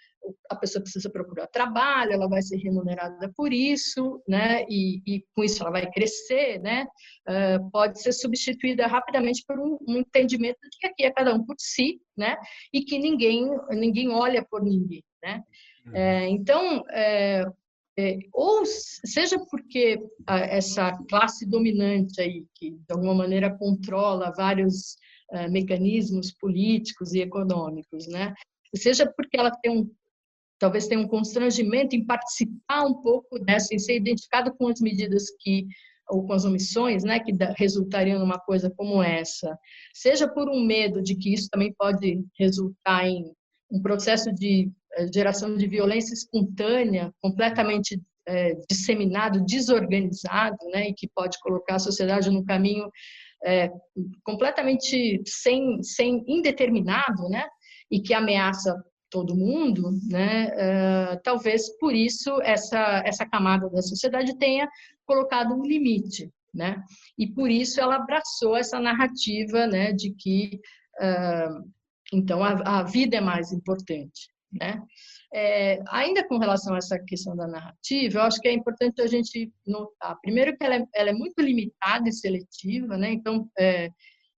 a 0.50 0.56
pessoa 0.56 0.82
precisa 0.82 1.08
procurar 1.08 1.46
trabalho, 1.46 2.12
ela 2.12 2.28
vai 2.28 2.42
ser 2.42 2.56
remunerada 2.56 3.32
por 3.36 3.52
isso, 3.52 4.22
né? 4.28 4.64
E, 4.68 5.02
e 5.06 5.24
com 5.34 5.44
isso 5.44 5.62
ela 5.62 5.70
vai 5.70 5.90
crescer, 5.90 6.60
né? 6.60 6.86
Uh, 7.28 7.70
pode 7.70 8.00
ser 8.02 8.12
substituída 8.12 8.86
rapidamente 8.86 9.44
por 9.46 9.58
um, 9.58 9.78
um, 9.88 9.98
entendimento 9.98 10.58
de 10.62 10.78
que 10.78 10.86
aqui 10.86 11.04
é 11.04 11.10
cada 11.10 11.34
um 11.34 11.44
por 11.44 11.56
si, 11.58 12.00
né? 12.16 12.36
E 12.72 12.82
que 12.82 12.98
ninguém 12.98 13.48
ninguém 13.70 14.10
olha 14.10 14.44
por 14.48 14.62
ninguém, 14.62 15.04
né? 15.22 15.42
Uhum. 15.86 15.96
É, 15.96 16.28
então, 16.28 16.84
é, 16.90 17.44
é, 17.98 18.18
ou 18.32 18.64
seja 18.66 19.38
porque 19.50 19.98
a, 20.26 20.38
essa 20.38 20.92
classe 21.08 21.46
dominante 21.46 22.20
aí 22.20 22.46
que 22.54 22.70
de 22.70 22.92
alguma 22.92 23.14
maneira 23.14 23.56
controla 23.56 24.32
vários 24.36 24.96
uh, 25.32 25.50
mecanismos 25.50 26.32
políticos 26.32 27.12
e 27.12 27.20
econômicos, 27.20 28.06
né? 28.08 28.34
Seja 28.74 29.10
porque 29.16 29.36
ela 29.38 29.50
tem 29.50 29.70
um 29.70 29.90
talvez 30.60 30.86
tenha 30.86 31.00
um 31.00 31.08
constrangimento 31.08 31.96
em 31.96 32.04
participar 32.04 32.84
um 32.84 32.94
pouco 33.02 33.38
dessa, 33.40 33.74
em 33.74 33.78
ser 33.78 33.96
identificado 33.96 34.54
com 34.54 34.68
as 34.68 34.80
medidas 34.80 35.24
que 35.40 35.66
ou 36.08 36.26
com 36.26 36.32
as 36.32 36.44
omissões, 36.44 37.04
né, 37.04 37.20
que 37.20 37.32
resultariam 37.56 38.18
numa 38.18 38.38
coisa 38.38 38.68
como 38.76 39.00
essa, 39.00 39.56
seja 39.94 40.28
por 40.28 40.48
um 40.48 40.60
medo 40.60 41.00
de 41.00 41.14
que 41.14 41.32
isso 41.32 41.48
também 41.48 41.72
pode 41.72 42.20
resultar 42.36 43.06
em 43.06 43.32
um 43.70 43.80
processo 43.80 44.32
de 44.34 44.68
eh, 44.94 45.06
geração 45.14 45.56
de 45.56 45.68
violência 45.68 46.12
espontânea, 46.12 47.14
completamente 47.20 48.00
é, 48.26 48.54
disseminado, 48.68 49.44
desorganizado, 49.44 50.58
né, 50.72 50.88
e 50.88 50.94
que 50.94 51.08
pode 51.08 51.38
colocar 51.40 51.76
a 51.76 51.80
sociedade 51.80 52.30
num 52.30 52.44
caminho 52.44 52.90
é, 53.44 53.70
completamente 54.22 55.22
sem, 55.24 55.82
sem 55.82 56.24
indeterminado, 56.26 57.28
né, 57.28 57.46
e 57.90 58.00
que 58.00 58.12
ameaça 58.12 58.74
todo 59.10 59.36
mundo, 59.36 59.90
né? 60.08 60.48
Uh, 60.48 61.20
talvez 61.22 61.68
por 61.78 61.94
isso 61.94 62.40
essa 62.42 63.02
essa 63.04 63.26
camada 63.26 63.68
da 63.68 63.82
sociedade 63.82 64.38
tenha 64.38 64.68
colocado 65.04 65.54
um 65.54 65.62
limite, 65.62 66.30
né? 66.54 66.82
E 67.18 67.26
por 67.26 67.50
isso 67.50 67.80
ela 67.80 67.96
abraçou 67.96 68.56
essa 68.56 68.80
narrativa, 68.80 69.66
né, 69.66 69.92
de 69.92 70.14
que 70.14 70.60
uh, 71.00 71.70
então 72.12 72.42
a, 72.42 72.80
a, 72.80 72.82
vida 72.82 73.16
é 73.16 73.20
mais 73.20 73.52
importante, 73.52 74.30
né? 74.52 74.82
É, 75.32 75.80
ainda 75.88 76.26
com 76.26 76.38
relação 76.38 76.74
a 76.74 76.78
essa 76.78 76.98
questão 76.98 77.36
da 77.36 77.46
narrativa, 77.46 78.18
eu 78.18 78.22
acho 78.22 78.40
que 78.40 78.48
é 78.48 78.52
importante 78.52 79.00
a 79.00 79.06
gente 79.06 79.52
notar, 79.64 80.18
primeiro 80.20 80.56
que 80.56 80.64
ela 80.64 80.74
é, 80.76 80.86
ela 80.92 81.10
é 81.10 81.12
muito 81.12 81.40
limitada 81.40 82.08
e 82.08 82.12
seletiva, 82.12 82.96
né? 82.96 83.12
Então 83.12 83.48
é, 83.58 83.90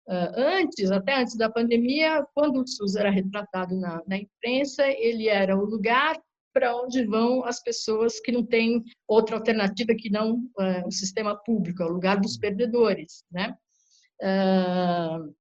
antes, 0.09 0.90
até 0.90 1.21
antes 1.21 1.37
da 1.37 1.50
pandemia, 1.50 2.26
quando 2.35 2.61
o 2.61 2.66
SUS 2.66 2.97
era 2.97 3.11
retratado 3.11 3.78
na, 3.78 4.02
na 4.06 4.18
imprensa, 4.18 4.87
ele 4.87 5.28
era 5.28 5.56
o 5.56 5.64
lugar 5.64 6.16
para 6.52 6.76
onde 6.76 7.04
vão 7.04 7.44
as 7.44 7.62
pessoas 7.62 8.21
que 8.21 8.30
não 8.30 8.44
têm 8.44 8.82
outra 9.09 9.37
alternativa 9.37 9.94
que 9.97 10.11
não 10.11 10.35
uh, 10.35 10.87
o 10.87 10.92
sistema 10.92 11.35
público, 11.35 11.82
é 11.82 11.87
o 11.87 11.92
lugar 11.92 12.21
dos 12.21 12.37
perdedores, 12.37 13.25
né? 13.30 13.56
Uh, 14.21 15.35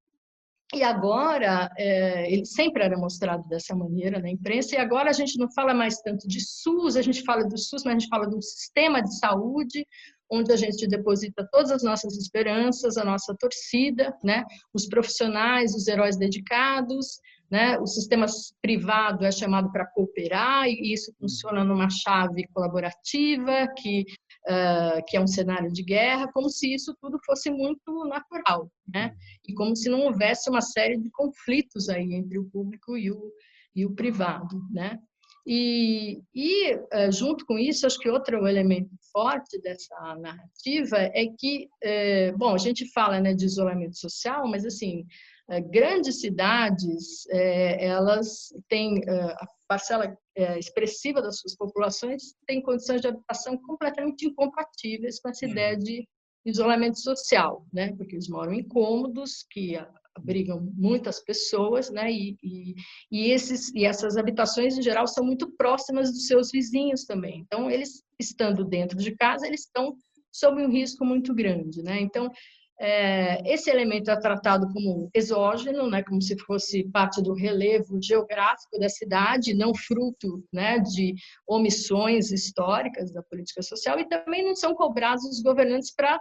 e 0.73 0.83
agora, 0.83 1.69
é, 1.77 2.31
ele 2.31 2.45
sempre 2.45 2.81
era 2.81 2.97
mostrado 2.97 3.45
dessa 3.49 3.75
maneira 3.75 4.21
na 4.21 4.29
imprensa, 4.29 4.75
e 4.75 4.77
agora 4.77 5.09
a 5.09 5.13
gente 5.13 5.37
não 5.37 5.51
fala 5.51 5.73
mais 5.73 5.99
tanto 5.99 6.25
de 6.25 6.39
SUS, 6.39 6.95
a 6.95 7.01
gente 7.01 7.23
fala 7.23 7.43
do 7.43 7.57
SUS, 7.57 7.83
mas 7.83 7.95
a 7.95 7.99
gente 7.99 8.07
fala 8.07 8.29
um 8.29 8.41
sistema 8.41 9.01
de 9.01 9.19
saúde 9.19 9.85
onde 10.31 10.51
a 10.51 10.55
gente 10.55 10.87
deposita 10.87 11.47
todas 11.51 11.71
as 11.71 11.83
nossas 11.83 12.15
esperanças, 12.17 12.97
a 12.97 13.03
nossa 13.03 13.35
torcida, 13.37 14.15
né? 14.23 14.45
Os 14.73 14.87
profissionais, 14.87 15.75
os 15.75 15.87
heróis 15.87 16.17
dedicados, 16.17 17.19
né? 17.49 17.77
O 17.79 17.85
sistema 17.85 18.25
privado 18.61 19.25
é 19.25 19.31
chamado 19.31 19.69
para 19.71 19.85
cooperar 19.87 20.67
e 20.67 20.93
isso 20.93 21.13
funciona 21.19 21.65
numa 21.65 21.89
chave 21.89 22.47
colaborativa 22.53 23.67
que 23.77 24.05
uh, 24.47 25.03
que 25.05 25.17
é 25.17 25.21
um 25.21 25.27
cenário 25.27 25.71
de 25.71 25.83
guerra, 25.83 26.31
como 26.33 26.49
se 26.49 26.73
isso 26.73 26.95
tudo 27.01 27.19
fosse 27.25 27.51
muito 27.51 28.05
natural, 28.05 28.71
né? 28.87 29.13
E 29.45 29.53
como 29.53 29.75
se 29.75 29.89
não 29.89 30.01
houvesse 30.01 30.49
uma 30.49 30.61
série 30.61 30.97
de 30.97 31.09
conflitos 31.11 31.89
aí 31.89 32.13
entre 32.13 32.39
o 32.39 32.45
público 32.45 32.97
e 32.97 33.11
o 33.11 33.31
e 33.73 33.85
o 33.85 33.95
privado, 33.95 34.61
né? 34.69 34.99
E, 35.45 36.21
e 36.35 36.75
uh, 36.75 37.11
junto 37.11 37.45
com 37.45 37.57
isso, 37.57 37.87
acho 37.87 37.99
que 37.99 38.09
outro 38.09 38.47
elemento 38.47 38.89
forte 39.11 39.59
dessa 39.61 39.95
narrativa 40.15 40.97
é 40.97 41.25
que, 41.37 41.67
uh, 41.83 42.37
bom, 42.37 42.53
a 42.53 42.57
gente 42.57 42.91
fala 42.91 43.19
né, 43.19 43.33
de 43.33 43.45
isolamento 43.45 43.97
social, 43.97 44.47
mas 44.47 44.65
assim, 44.65 45.05
uh, 45.49 45.69
grandes 45.69 46.21
cidades, 46.21 47.25
elas 47.31 48.53
têm 48.69 49.01
a 49.09 49.47
parcela 49.67 50.15
expressiva 50.57 51.21
das 51.21 51.39
suas 51.39 51.55
populações 51.55 52.33
tem 52.47 52.61
condições 52.61 53.01
de 53.01 53.07
habitação 53.07 53.57
completamente 53.57 54.25
incompatíveis 54.25 55.19
com 55.19 55.29
essa 55.29 55.45
ideia 55.45 55.77
de 55.77 56.07
isolamento 56.45 56.99
social, 56.99 57.65
né? 57.71 57.93
Porque 57.95 58.15
eles 58.15 58.27
moram 58.27 58.53
em 58.53 58.67
cômodos 58.67 59.45
que 59.49 59.77
abrigam 60.15 60.71
muitas 60.75 61.23
pessoas, 61.23 61.89
né? 61.89 62.11
E, 62.11 62.37
e, 62.43 62.75
e, 63.11 63.31
esses, 63.31 63.73
e 63.73 63.85
essas 63.85 64.17
habitações, 64.17 64.77
em 64.77 64.81
geral, 64.81 65.07
são 65.07 65.25
muito 65.25 65.51
próximas 65.55 66.11
dos 66.11 66.27
seus 66.27 66.51
vizinhos 66.51 67.05
também. 67.05 67.39
Então, 67.39 67.69
eles 67.69 68.03
estando 68.19 68.63
dentro 68.63 68.97
de 68.97 69.15
casa, 69.15 69.47
eles 69.47 69.61
estão 69.61 69.95
sob 70.31 70.61
um 70.61 70.69
risco 70.69 71.05
muito 71.05 71.33
grande, 71.33 71.81
né? 71.81 71.99
Então, 71.99 72.29
é, 72.83 73.37
esse 73.45 73.69
elemento 73.69 74.09
é 74.09 74.19
tratado 74.19 74.67
como 74.73 75.07
exógeno, 75.13 75.87
né, 75.87 76.01
como 76.01 76.19
se 76.19 76.35
fosse 76.39 76.83
parte 76.85 77.21
do 77.21 77.31
relevo 77.31 78.01
geográfico 78.01 78.79
da 78.79 78.89
cidade, 78.89 79.53
não 79.53 79.71
fruto 79.75 80.43
né, 80.51 80.79
de 80.79 81.13
omissões 81.47 82.31
históricas 82.31 83.13
da 83.13 83.21
política 83.21 83.61
social, 83.61 83.99
e 83.99 84.09
também 84.09 84.43
não 84.43 84.55
são 84.55 84.73
cobrados 84.73 85.23
os 85.25 85.43
governantes 85.43 85.93
para. 85.93 86.19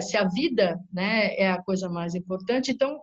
Se 0.00 0.16
a 0.16 0.26
vida 0.28 0.80
né, 0.90 1.36
é 1.36 1.50
a 1.50 1.62
coisa 1.62 1.90
mais 1.90 2.14
importante, 2.14 2.70
então 2.72 2.98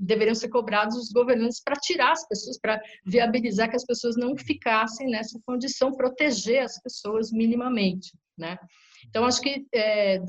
deveriam 0.00 0.34
ser 0.34 0.48
cobrados 0.48 0.96
os 0.96 1.10
governantes 1.10 1.62
para 1.62 1.76
tirar 1.76 2.12
as 2.12 2.26
pessoas, 2.26 2.58
para 2.58 2.80
viabilizar 3.04 3.68
que 3.68 3.76
as 3.76 3.84
pessoas 3.84 4.16
não 4.16 4.36
ficassem 4.36 5.08
nessa 5.08 5.38
condição, 5.46 5.92
proteger 5.92 6.62
as 6.62 6.80
pessoas 6.80 7.30
minimamente. 7.30 8.12
Né? 8.36 8.58
Então, 9.08 9.24
acho 9.24 9.40
que 9.40 9.66
é, 9.74 10.20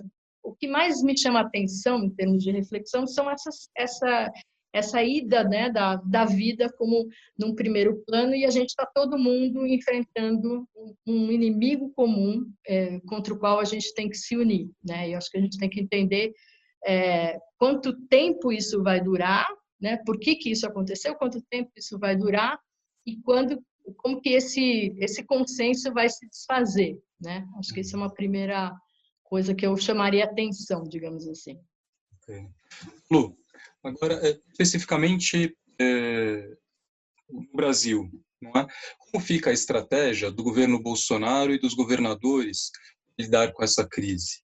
o 0.44 0.54
que 0.54 0.68
mais 0.68 1.02
me 1.02 1.18
chama 1.18 1.40
a 1.40 1.44
atenção 1.44 2.04
em 2.04 2.10
termos 2.10 2.44
de 2.44 2.52
reflexão 2.52 3.08
são 3.08 3.30
essas, 3.30 3.70
essa, 3.76 4.32
essa 4.74 5.02
ida 5.04 5.44
né, 5.44 5.70
da, 5.70 5.96
da 5.96 6.26
vida 6.26 6.72
como 6.78 7.08
num 7.38 7.56
primeiro 7.56 8.04
plano 8.06 8.36
e 8.36 8.44
a 8.44 8.50
gente 8.50 8.70
está 8.70 8.86
todo 8.86 9.18
mundo 9.18 9.66
enfrentando 9.66 10.68
um, 11.06 11.32
inimigo 11.32 11.92
comum 11.96 12.44
é, 12.68 13.00
contra 13.02 13.34
o 13.34 13.40
qual 13.40 13.60
a 13.60 13.66
gente 13.66 13.94
tem 13.94 14.10
que 14.10 14.18
se 14.18 14.36
unir. 14.36 14.70
Né? 14.84 15.10
E 15.10 15.16
acho 15.16 15.30
que 15.30 15.38
a 15.38 15.42
gente 15.42 15.58
tem 15.58 15.70
que 15.70 15.80
entender 15.80 16.34
é, 16.86 17.40
quanto 17.58 17.94
tempo 18.08 18.52
isso 18.52 18.82
vai 18.84 19.02
durar, 19.02 19.48
né? 19.80 19.98
por 20.06 20.20
que, 20.20 20.36
que 20.36 20.52
isso 20.52 20.66
aconteceu, 20.66 21.16
quanto 21.16 21.42
tempo 21.44 21.72
isso 21.76 21.98
vai 21.98 22.16
durar 22.16 22.60
e 23.06 23.18
quando, 23.22 23.62
como 23.98 24.22
que 24.22 24.30
esse, 24.30 24.96
esse 24.98 25.24
consenso 25.24 25.94
vai 25.94 26.10
se 26.10 26.28
desfazer. 26.28 27.02
Né? 27.20 27.46
Acho 27.58 27.74
que 27.74 27.80
essa 27.80 27.96
é 27.96 28.00
uma 28.00 28.14
primeira 28.14 28.74
coisa 29.24 29.56
que 29.56 29.66
eu 29.66 29.76
chamaria 29.78 30.26
atenção, 30.26 30.84
digamos 30.84 31.28
assim. 31.28 31.60
Okay. 32.22 32.48
Lu, 33.12 33.36
agora, 33.84 34.16
é, 34.28 34.40
especificamente 34.52 35.58
é, 35.80 36.56
no 37.30 37.48
Brasil, 37.54 38.10
não 38.42 38.52
é? 38.52 38.68
como 39.00 39.24
fica 39.24 39.50
a 39.50 39.54
estratégia 39.54 40.32
do 40.32 40.44
governo 40.44 40.82
Bolsonaro 40.82 41.54
e 41.54 41.60
dos 41.60 41.74
governadores 41.74 42.72
lidar 43.18 43.52
com 43.54 43.64
essa 43.64 43.88
crise? 43.88 44.43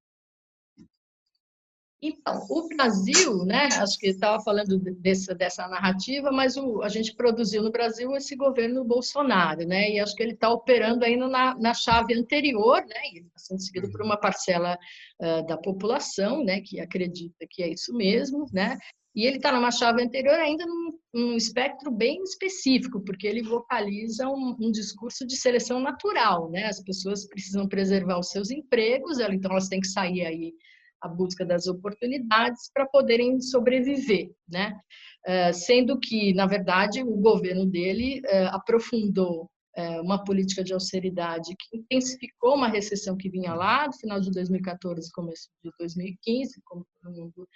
Então, 2.02 2.46
o 2.50 2.68
Brasil, 2.70 3.44
né, 3.44 3.68
acho 3.74 3.98
que 4.00 4.08
estava 4.08 4.42
falando 4.42 4.80
dessa, 5.02 5.36
dessa 5.36 5.68
narrativa, 5.68 6.32
mas 6.32 6.56
o, 6.56 6.82
a 6.82 6.88
gente 6.88 7.14
produziu 7.14 7.62
no 7.62 7.72
Brasil 7.72 8.16
esse 8.16 8.38
governo 8.38 8.86
Bolsonaro, 8.86 9.68
né, 9.68 9.92
e 9.92 10.00
acho 10.00 10.16
que 10.16 10.24
ele 10.24 10.32
está 10.32 10.50
operando 10.50 11.04
ainda 11.04 11.28
na, 11.28 11.56
na 11.56 11.74
chave 11.74 12.14
anterior, 12.14 12.80
né, 12.86 13.02
e 13.12 13.20
está 13.20 13.38
sendo 13.38 13.62
seguido 13.62 13.92
por 13.92 14.02
uma 14.02 14.16
parcela 14.16 14.78
uh, 15.20 15.46
da 15.46 15.58
população, 15.58 16.42
né, 16.42 16.62
que 16.62 16.80
acredita 16.80 17.46
que 17.50 17.62
é 17.62 17.68
isso 17.68 17.94
mesmo, 17.94 18.46
né, 18.54 18.78
E 19.14 19.26
ele 19.26 19.36
está 19.36 19.52
numa 19.52 19.72
chave 19.72 20.02
anterior 20.02 20.40
ainda 20.40 20.66
num, 20.66 20.98
num, 21.14 21.36
espectro 21.36 21.92
bem 21.92 22.24
específico, 22.24 23.02
porque 23.02 23.28
ele 23.28 23.44
vocaliza 23.44 24.30
um, 24.30 24.56
um, 24.58 24.72
discurso 24.72 25.28
de 25.28 25.36
seleção 25.36 25.82
natural, 25.82 26.50
né? 26.50 26.66
As 26.68 26.82
pessoas 26.82 27.28
precisam 27.28 27.68
preservar 27.68 28.20
os 28.20 28.30
seus 28.30 28.52
empregos, 28.52 29.20
então 29.20 29.52
elas 29.52 29.68
têm 29.68 29.82
que 29.82 29.88
sair 29.88 30.26
aí 30.26 30.54
à 31.02 31.08
busca 31.08 31.46
das 31.46 31.68
oportunidades 31.68 32.70
para 32.74 32.86
poderem 32.86 33.40
sobreviver, 33.42 34.32
né? 34.48 34.80
Uh, 35.28 35.54
sendo 35.54 36.00
que, 36.00 36.34
na 36.34 36.46
verdade, 36.46 37.04
o 37.04 37.18
governo 37.18 37.66
dele 37.66 38.22
uh, 38.22 38.56
aprofundou 38.56 39.50
uh, 39.78 40.02
uma 40.02 40.24
política 40.24 40.64
de 40.64 40.74
austeridade 40.74 41.56
que 41.60 41.78
intensificou 41.78 42.56
uma 42.56 42.70
recessão 42.70 43.18
que 43.18 43.30
vinha 43.30 43.54
lá 43.54 43.88
do 43.88 43.98
final 43.98 44.20
de 44.20 44.32
2014, 44.32 45.12
começo 45.12 45.50
de 45.64 45.72
2015, 45.78 46.62
como 46.64 46.86
todo 47.02 47.14
mundo 47.14 47.48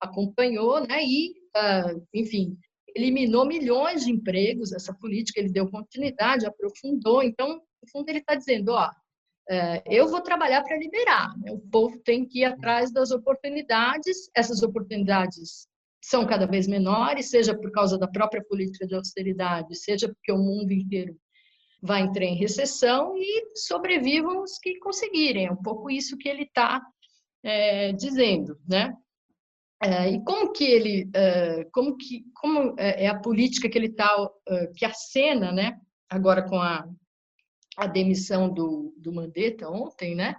acompanhou, 0.00 0.80
né? 0.86 1.02
E, 1.04 1.34
enfim, 2.14 2.56
eliminou 2.94 3.44
milhões 3.44 4.04
de 4.04 4.12
empregos. 4.12 4.72
Essa 4.72 4.94
política 4.94 5.40
ele 5.40 5.50
deu 5.50 5.68
continuidade, 5.68 6.46
aprofundou. 6.46 7.20
Então, 7.20 7.54
no 7.54 7.90
fundo, 7.90 8.08
ele 8.08 8.18
está 8.20 8.36
dizendo, 8.36 8.72
ó, 8.72 8.88
uh, 9.50 9.82
eu 9.86 10.08
vou 10.08 10.20
trabalhar 10.20 10.62
para 10.62 10.78
liberar. 10.78 11.36
Né? 11.38 11.52
O 11.52 11.58
povo 11.58 11.98
tem 12.00 12.26
que 12.26 12.40
ir 12.40 12.44
atrás 12.44 12.92
das 12.92 13.10
oportunidades. 13.10 14.30
Essas 14.34 14.62
oportunidades 14.62 15.66
são 16.02 16.26
cada 16.26 16.46
vez 16.46 16.66
menores, 16.66 17.30
seja 17.30 17.56
por 17.56 17.70
causa 17.70 17.98
da 17.98 18.06
própria 18.08 18.42
política 18.42 18.86
de 18.86 18.94
austeridade, 18.94 19.76
seja 19.76 20.08
porque 20.08 20.32
o 20.32 20.38
mundo 20.38 20.72
inteiro 20.72 21.16
vai 21.82 22.02
entrar 22.02 22.24
em 22.24 22.36
recessão 22.36 23.16
e 23.16 23.56
sobrevivam 23.56 24.42
os 24.42 24.58
que 24.58 24.78
conseguirem. 24.78 25.46
É 25.46 25.52
um 25.52 25.62
pouco 25.62 25.90
isso 25.90 26.16
que 26.16 26.28
ele 26.28 26.44
está 26.44 26.82
é, 27.42 27.92
dizendo, 27.92 28.58
né? 28.66 28.92
É, 29.80 30.10
e 30.10 30.24
como 30.24 30.52
que 30.52 30.64
ele, 30.64 31.08
é, 31.14 31.64
como 31.72 31.96
que, 31.96 32.24
como 32.34 32.74
é, 32.76 33.04
é 33.04 33.06
a 33.06 33.18
política 33.18 33.68
que 33.68 33.78
ele 33.78 33.86
está, 33.86 34.28
que 34.76 34.84
acena, 34.84 35.52
né? 35.52 35.78
Agora 36.10 36.42
com 36.42 36.56
a, 36.56 36.88
a 37.78 37.86
demissão 37.86 38.52
do, 38.52 38.92
do 38.98 39.12
Mandetta 39.12 39.68
ontem, 39.68 40.14
né? 40.14 40.34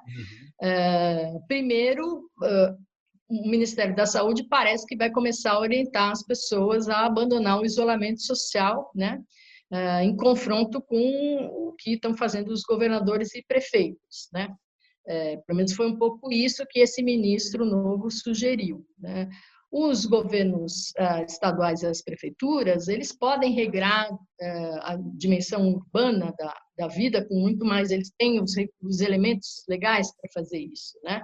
Uhum. 0.62 1.42
primeiro, 1.48 2.30
o 3.30 3.50
Ministério 3.50 3.96
da 3.96 4.06
Saúde 4.06 4.44
parece 4.50 4.86
que 4.86 4.98
vai 4.98 5.10
começar 5.10 5.54
a 5.54 5.60
orientar 5.60 6.12
as 6.12 6.24
pessoas 6.24 6.90
a 6.90 7.06
abandonar 7.06 7.60
o 7.60 7.66
isolamento 7.66 8.22
social, 8.22 8.92
né? 8.94 9.22
em 10.02 10.18
confronto 10.18 10.82
com 10.82 10.98
o 10.98 11.76
que 11.78 11.94
estão 11.94 12.18
fazendo 12.18 12.50
os 12.50 12.64
governadores 12.64 13.36
e 13.36 13.44
prefeitos, 13.48 14.28
né? 14.34 14.48
Pelo 15.46 15.58
menos 15.58 15.74
foi 15.74 15.88
um 15.88 15.98
pouco 15.98 16.32
isso 16.32 16.66
que 16.70 16.80
esse 16.80 17.02
ministro 17.04 17.64
novo 17.64 18.12
sugeriu. 18.12 18.86
Né? 18.98 19.30
Os 19.72 20.06
governos 20.06 20.92
uh, 21.00 21.24
estaduais 21.28 21.84
e 21.84 21.86
as 21.86 22.02
prefeituras, 22.02 22.88
eles 22.88 23.12
podem 23.16 23.54
regrar 23.54 24.12
uh, 24.12 24.80
a 24.82 24.98
dimensão 25.16 25.68
urbana 25.68 26.34
da, 26.40 26.56
da 26.80 26.88
vida 26.88 27.26
com 27.26 27.36
muito 27.36 27.66
mais, 27.66 27.92
eles 27.92 28.10
têm 28.18 28.42
os, 28.42 28.54
os 28.82 29.02
elementos 29.02 29.66
legais 29.68 30.16
para 30.16 30.32
fazer 30.34 30.60
isso, 30.60 30.98
né? 31.04 31.22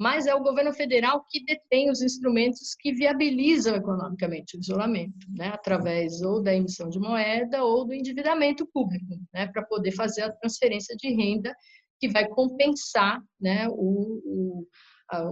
Mas 0.00 0.26
é 0.26 0.34
o 0.34 0.42
governo 0.42 0.72
federal 0.72 1.24
que 1.28 1.44
detém 1.44 1.90
os 1.90 2.02
instrumentos 2.02 2.74
que 2.78 2.92
viabilizam 2.92 3.74
economicamente 3.74 4.56
o 4.56 4.60
isolamento, 4.60 5.26
né? 5.30 5.48
Através 5.48 6.20
ou 6.20 6.42
da 6.42 6.54
emissão 6.54 6.88
de 6.88 6.98
moeda 6.98 7.64
ou 7.64 7.84
do 7.84 7.94
endividamento 7.94 8.66
público, 8.66 9.20
né? 9.32 9.46
Para 9.46 9.62
poder 9.64 9.92
fazer 9.92 10.22
a 10.22 10.32
transferência 10.32 10.96
de 10.96 11.08
renda 11.14 11.54
que 12.00 12.08
vai 12.08 12.28
compensar 12.28 13.20
né, 13.40 13.68
o, 13.68 14.20
o, 14.24 14.66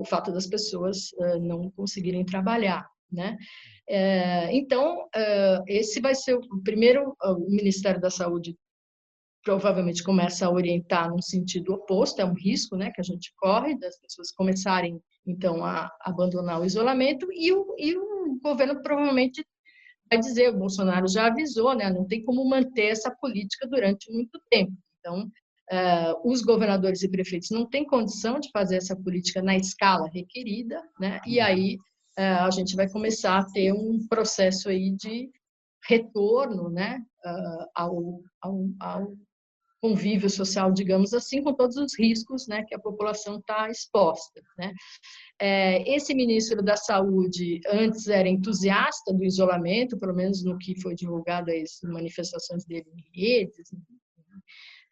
o 0.00 0.04
fato 0.04 0.32
das 0.32 0.46
pessoas 0.46 1.12
uh, 1.12 1.38
não 1.40 1.70
conseguirem 1.70 2.24
trabalhar. 2.24 2.88
Né? 3.10 3.36
É, 3.88 4.52
então, 4.52 5.04
uh, 5.04 5.62
esse 5.68 6.00
vai 6.00 6.12
ser 6.12 6.34
o 6.34 6.62
primeiro, 6.64 7.16
o 7.22 7.48
Ministério 7.48 8.00
da 8.00 8.10
Saúde 8.10 8.56
provavelmente 9.46 10.02
começa 10.02 10.44
a 10.44 10.50
orientar 10.50 11.08
num 11.08 11.22
sentido 11.22 11.72
oposto, 11.72 12.20
é 12.20 12.24
um 12.24 12.34
risco 12.34 12.76
né, 12.76 12.90
que 12.90 13.00
a 13.00 13.04
gente 13.04 13.32
corre 13.36 13.78
das 13.78 13.96
pessoas 13.96 14.32
começarem, 14.32 15.00
então, 15.24 15.64
a 15.64 15.88
abandonar 16.00 16.60
o 16.60 16.64
isolamento, 16.64 17.28
e 17.32 17.52
o, 17.52 17.76
e 17.78 17.96
o 17.96 18.40
governo 18.42 18.82
provavelmente 18.82 19.46
vai 20.10 20.18
dizer, 20.18 20.50
o 20.50 20.58
Bolsonaro 20.58 21.06
já 21.06 21.28
avisou, 21.28 21.76
né, 21.76 21.88
não 21.88 22.04
tem 22.04 22.24
como 22.24 22.44
manter 22.44 22.86
essa 22.86 23.08
política 23.08 23.68
durante 23.68 24.12
muito 24.12 24.40
tempo. 24.50 24.72
Então, 24.98 25.30
Uh, 25.68 26.30
os 26.30 26.42
governadores 26.42 27.02
e 27.02 27.08
prefeitos 27.08 27.50
não 27.50 27.66
têm 27.66 27.84
condição 27.84 28.38
de 28.38 28.48
fazer 28.52 28.76
essa 28.76 28.94
política 28.94 29.42
na 29.42 29.56
escala 29.56 30.08
requerida, 30.14 30.80
né? 30.96 31.20
E 31.26 31.40
aí 31.40 31.74
uh, 32.16 32.46
a 32.46 32.50
gente 32.52 32.76
vai 32.76 32.88
começar 32.88 33.36
a 33.36 33.44
ter 33.44 33.72
um 33.72 34.06
processo 34.06 34.68
aí 34.68 34.92
de 34.92 35.28
retorno, 35.88 36.70
né, 36.70 37.02
uh, 37.24 37.66
ao, 37.74 38.22
ao, 38.40 38.68
ao, 38.78 39.16
convívio 39.80 40.28
social, 40.28 40.72
digamos 40.72 41.12
assim, 41.12 41.42
com 41.42 41.52
todos 41.52 41.76
os 41.76 41.98
riscos, 41.98 42.46
né, 42.46 42.64
que 42.64 42.74
a 42.74 42.78
população 42.78 43.38
está 43.38 43.70
exposta, 43.70 44.42
né? 44.58 44.72
É, 45.40 45.94
esse 45.94 46.14
ministro 46.14 46.62
da 46.62 46.76
Saúde 46.76 47.60
antes 47.68 48.08
era 48.08 48.28
entusiasta 48.28 49.12
do 49.12 49.24
isolamento, 49.24 49.98
pelo 49.98 50.14
menos 50.14 50.42
no 50.42 50.58
que 50.58 50.80
foi 50.80 50.94
divulgado 50.94 51.50
as 51.50 51.78
manifestações 51.84 52.64
dele 52.64 52.86
em 52.96 53.20
redes, 53.20 53.68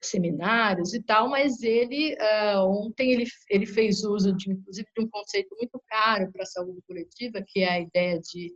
seminários 0.02 0.92
e 0.92 1.02
tal, 1.02 1.28
mas 1.28 1.62
ele 1.62 2.14
uh, 2.14 2.60
ontem 2.68 3.12
ele, 3.12 3.24
ele 3.48 3.66
fez 3.66 4.04
uso 4.04 4.34
de 4.34 4.52
inclusive 4.52 4.86
de 4.96 5.04
um 5.04 5.08
conceito 5.08 5.54
muito 5.58 5.82
caro 5.88 6.30
para 6.30 6.42
a 6.42 6.46
saúde 6.46 6.80
coletiva, 6.86 7.42
que 7.46 7.60
é 7.60 7.70
a 7.70 7.80
ideia 7.80 8.20
de 8.20 8.52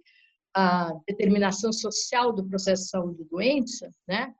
a 0.54 0.92
determinação 1.06 1.72
social 1.72 2.32
do 2.32 2.46
processo 2.46 2.84
de 2.84 2.88
saúde 2.90 3.22
e 3.22 3.28
doença, 3.28 3.90
né? 4.06 4.34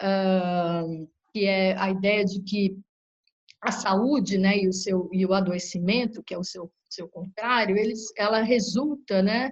Uh, 0.00 1.08
que 1.34 1.46
é 1.46 1.76
a 1.76 1.90
ideia 1.90 2.24
de 2.24 2.40
que 2.40 2.78
a 3.60 3.72
saúde, 3.72 4.38
né, 4.38 4.56
e 4.56 4.68
o 4.68 4.72
seu 4.72 5.10
e 5.12 5.26
o 5.26 5.34
adoecimento, 5.34 6.22
que 6.22 6.32
é 6.32 6.38
o 6.38 6.44
seu 6.44 6.72
seu 6.88 7.08
contrário, 7.08 7.76
eles, 7.76 8.12
ela 8.16 8.40
resulta, 8.40 9.20
né, 9.20 9.50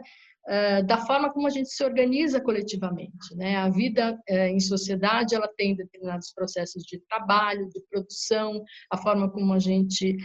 da 0.87 0.99
forma 0.99 1.33
como 1.33 1.47
a 1.47 1.51
gente 1.51 1.69
se 1.69 1.85
organiza 1.85 2.41
coletivamente. 2.41 3.35
Né? 3.37 3.57
A 3.57 3.69
vida 3.69 4.19
em 4.29 4.59
sociedade 4.59 5.35
ela 5.35 5.49
tem 5.57 5.77
determinados 5.77 6.33
processos 6.33 6.83
de 6.83 6.99
trabalho, 7.09 7.69
de 7.69 7.81
produção, 7.89 8.63
a 8.91 8.97
forma 8.97 9.31
como 9.31 9.53
a 9.53 9.59
gente 9.59 10.17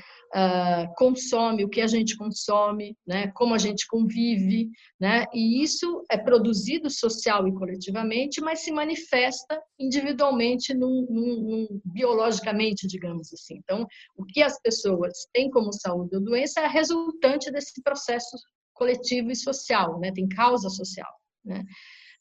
consome, 0.95 1.63
o 1.63 1.69
que 1.69 1.82
a 1.82 1.88
gente 1.88 2.17
consome, 2.17 2.97
né? 3.06 3.32
como 3.36 3.53
a 3.53 3.58
gente 3.58 3.86
convive, 3.88 4.69
né? 4.99 5.25
e 5.34 5.62
isso 5.62 6.03
é 6.10 6.17
produzido 6.17 6.89
social 6.89 7.47
e 7.47 7.53
coletivamente, 7.53 8.41
mas 8.41 8.60
se 8.60 8.71
manifesta 8.71 9.62
individualmente, 9.80 10.73
num, 10.73 11.06
num, 11.10 11.41
num, 11.41 11.82
biologicamente, 11.86 12.88
digamos 12.88 13.32
assim. 13.34 13.58
Então, 13.58 13.86
o 14.15 14.25
que 14.25 14.41
as 14.41 14.60
pessoas 14.62 15.27
têm 15.32 15.49
como 15.49 15.71
saúde 15.71 16.15
ou 16.15 16.23
doença 16.23 16.62
é 16.62 16.67
resultante 16.67 17.51
desse 17.51 17.82
processo 17.82 18.38
coletivo 18.78 19.32
e 19.32 19.36
social, 19.36 20.00
né? 20.00 20.12
tem 20.12 20.28
causa 20.28 20.70
social. 20.70 21.12
Né? 21.44 21.63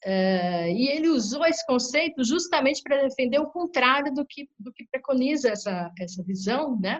Uh, 0.05 0.69
e 0.75 0.89
ele 0.89 1.09
usou 1.09 1.45
esse 1.45 1.65
conceito 1.65 2.23
justamente 2.23 2.81
para 2.83 3.01
defender 3.01 3.39
o 3.39 3.49
contrário 3.49 4.13
do 4.13 4.25
que, 4.25 4.47
do 4.59 4.71
que 4.71 4.85
preconiza 4.91 5.49
essa, 5.49 5.91
essa 5.99 6.23
visão, 6.23 6.79
né? 6.79 6.99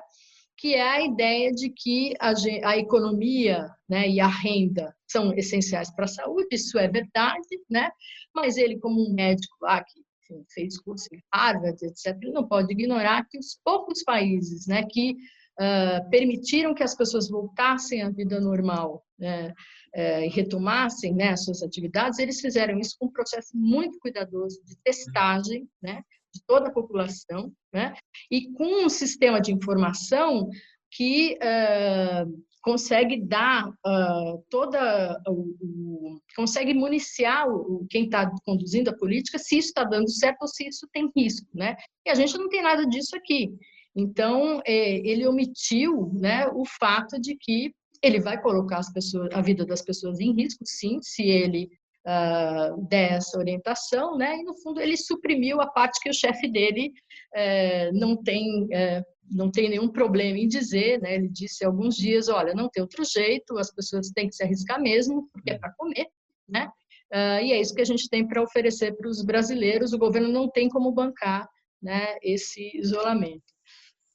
que 0.57 0.73
é 0.73 0.81
a 0.81 1.01
ideia 1.01 1.51
de 1.51 1.69
que 1.69 2.13
a, 2.19 2.33
a 2.63 2.77
economia 2.77 3.69
né, 3.87 4.09
e 4.09 4.19
a 4.19 4.27
renda 4.27 4.95
são 5.07 5.31
essenciais 5.33 5.93
para 5.93 6.05
a 6.05 6.09
saúde, 6.09 6.47
isso 6.51 6.79
é 6.79 6.87
verdade, 6.87 7.47
né? 7.69 7.91
mas 8.33 8.57
ele, 8.57 8.79
como 8.79 8.99
um 8.99 9.13
médico 9.13 9.55
lá 9.61 9.83
que 9.83 10.01
enfim, 10.23 10.43
fez 10.49 10.79
curso 10.79 11.07
em 11.13 11.21
Harvard, 11.33 11.77
etc., 11.85 12.17
não 12.33 12.47
pode 12.47 12.73
ignorar 12.73 13.25
que 13.29 13.37
os 13.37 13.59
poucos 13.63 14.03
países 14.03 14.67
né, 14.67 14.83
que 14.83 15.15
uh, 15.59 16.09
permitiram 16.09 16.73
que 16.73 16.83
as 16.83 16.95
pessoas 16.95 17.29
voltassem 17.29 18.01
à 18.01 18.09
vida 18.09 18.39
normal 18.39 19.03
né, 19.17 19.53
uh, 19.95 20.21
e 20.23 20.29
retomassem 20.29 21.13
né, 21.13 21.29
as 21.29 21.43
suas 21.43 21.61
atividades, 21.61 22.19
eles 22.19 22.39
fizeram 22.39 22.79
isso 22.79 22.95
com 22.99 23.07
um 23.07 23.11
processo 23.11 23.49
muito 23.55 23.99
cuidadoso 23.99 24.61
de 24.65 24.75
testagem 24.83 25.67
né, 25.81 26.01
de 26.33 26.41
toda 26.45 26.69
a 26.69 26.73
população 26.73 27.51
né, 27.73 27.93
e 28.31 28.51
com 28.53 28.85
um 28.85 28.89
sistema 28.89 29.41
de 29.41 29.51
informação 29.51 30.49
que 30.91 31.37
uh, 31.37 32.43
consegue 32.61 33.21
dar 33.21 33.67
uh, 33.69 34.43
toda 34.49 35.21
o, 35.27 35.55
o, 35.61 36.21
consegue 36.35 36.73
municiar 36.73 37.47
o, 37.47 37.85
quem 37.89 38.05
está 38.05 38.29
conduzindo 38.45 38.89
a 38.89 38.97
política 38.97 39.37
se 39.37 39.57
isso 39.57 39.69
está 39.69 39.83
dando 39.83 40.09
certo 40.09 40.41
ou 40.41 40.47
se 40.47 40.67
isso 40.67 40.87
tem 40.91 41.09
risco, 41.15 41.47
né? 41.53 41.75
E 42.05 42.09
a 42.09 42.15
gente 42.15 42.37
não 42.37 42.49
tem 42.49 42.61
nada 42.61 42.85
disso 42.85 43.15
aqui. 43.15 43.49
Então, 43.97 44.61
é, 44.63 44.97
ele 44.97 45.25
omitiu 45.25 46.11
né, 46.13 46.47
o 46.49 46.63
fato 46.79 47.19
de 47.19 47.35
que 47.35 47.73
ele 48.03 48.19
vai 48.19 48.39
colocar 48.39 48.77
as 48.77 48.93
pessoas, 48.93 49.29
a 49.33 49.41
vida 49.41 49.65
das 49.65 49.81
pessoas 49.81 50.19
em 50.19 50.33
risco, 50.33 50.63
sim, 50.65 50.99
se 51.01 51.23
ele 51.23 51.67
uh, 52.05 52.79
der 52.87 53.13
essa 53.13 53.39
orientação, 53.39 54.15
né? 54.15 54.37
E 54.37 54.43
no 54.43 54.55
fundo 54.61 54.79
ele 54.79 54.95
suprimiu 54.95 55.59
a 55.59 55.65
parte 55.65 55.99
que 55.99 56.11
o 56.11 56.13
chefe 56.13 56.47
dele 56.47 56.93
uh, 57.35 57.99
não 57.99 58.15
tem 58.15 58.65
uh, 58.65 59.03
não 59.29 59.51
tem 59.51 59.67
nenhum 59.67 59.89
problema 59.89 60.37
em 60.37 60.47
dizer, 60.47 61.01
né? 61.01 61.15
Ele 61.15 61.27
disse 61.27 61.65
há 61.65 61.67
alguns 61.67 61.95
dias, 61.95 62.29
olha, 62.29 62.53
não 62.53 62.69
tem 62.69 62.81
outro 62.81 63.03
jeito, 63.03 63.57
as 63.57 63.73
pessoas 63.73 64.09
têm 64.11 64.29
que 64.29 64.35
se 64.35 64.43
arriscar 64.43 64.79
mesmo, 64.79 65.27
porque 65.33 65.51
é 65.51 65.57
para 65.57 65.73
comer, 65.75 66.07
né? 66.47 66.69
Uh, 67.11 67.43
e 67.43 67.51
é 67.51 67.59
isso 67.59 67.73
que 67.73 67.81
a 67.81 67.85
gente 67.85 68.07
tem 68.09 68.27
para 68.27 68.43
oferecer 68.43 68.95
para 68.95 69.09
os 69.09 69.25
brasileiros. 69.25 69.91
O 69.91 69.97
governo 69.97 70.29
não 70.29 70.49
tem 70.49 70.69
como 70.69 70.91
bancar 70.91 71.49
né, 71.81 72.17
esse 72.21 72.71
isolamento. 72.77 73.56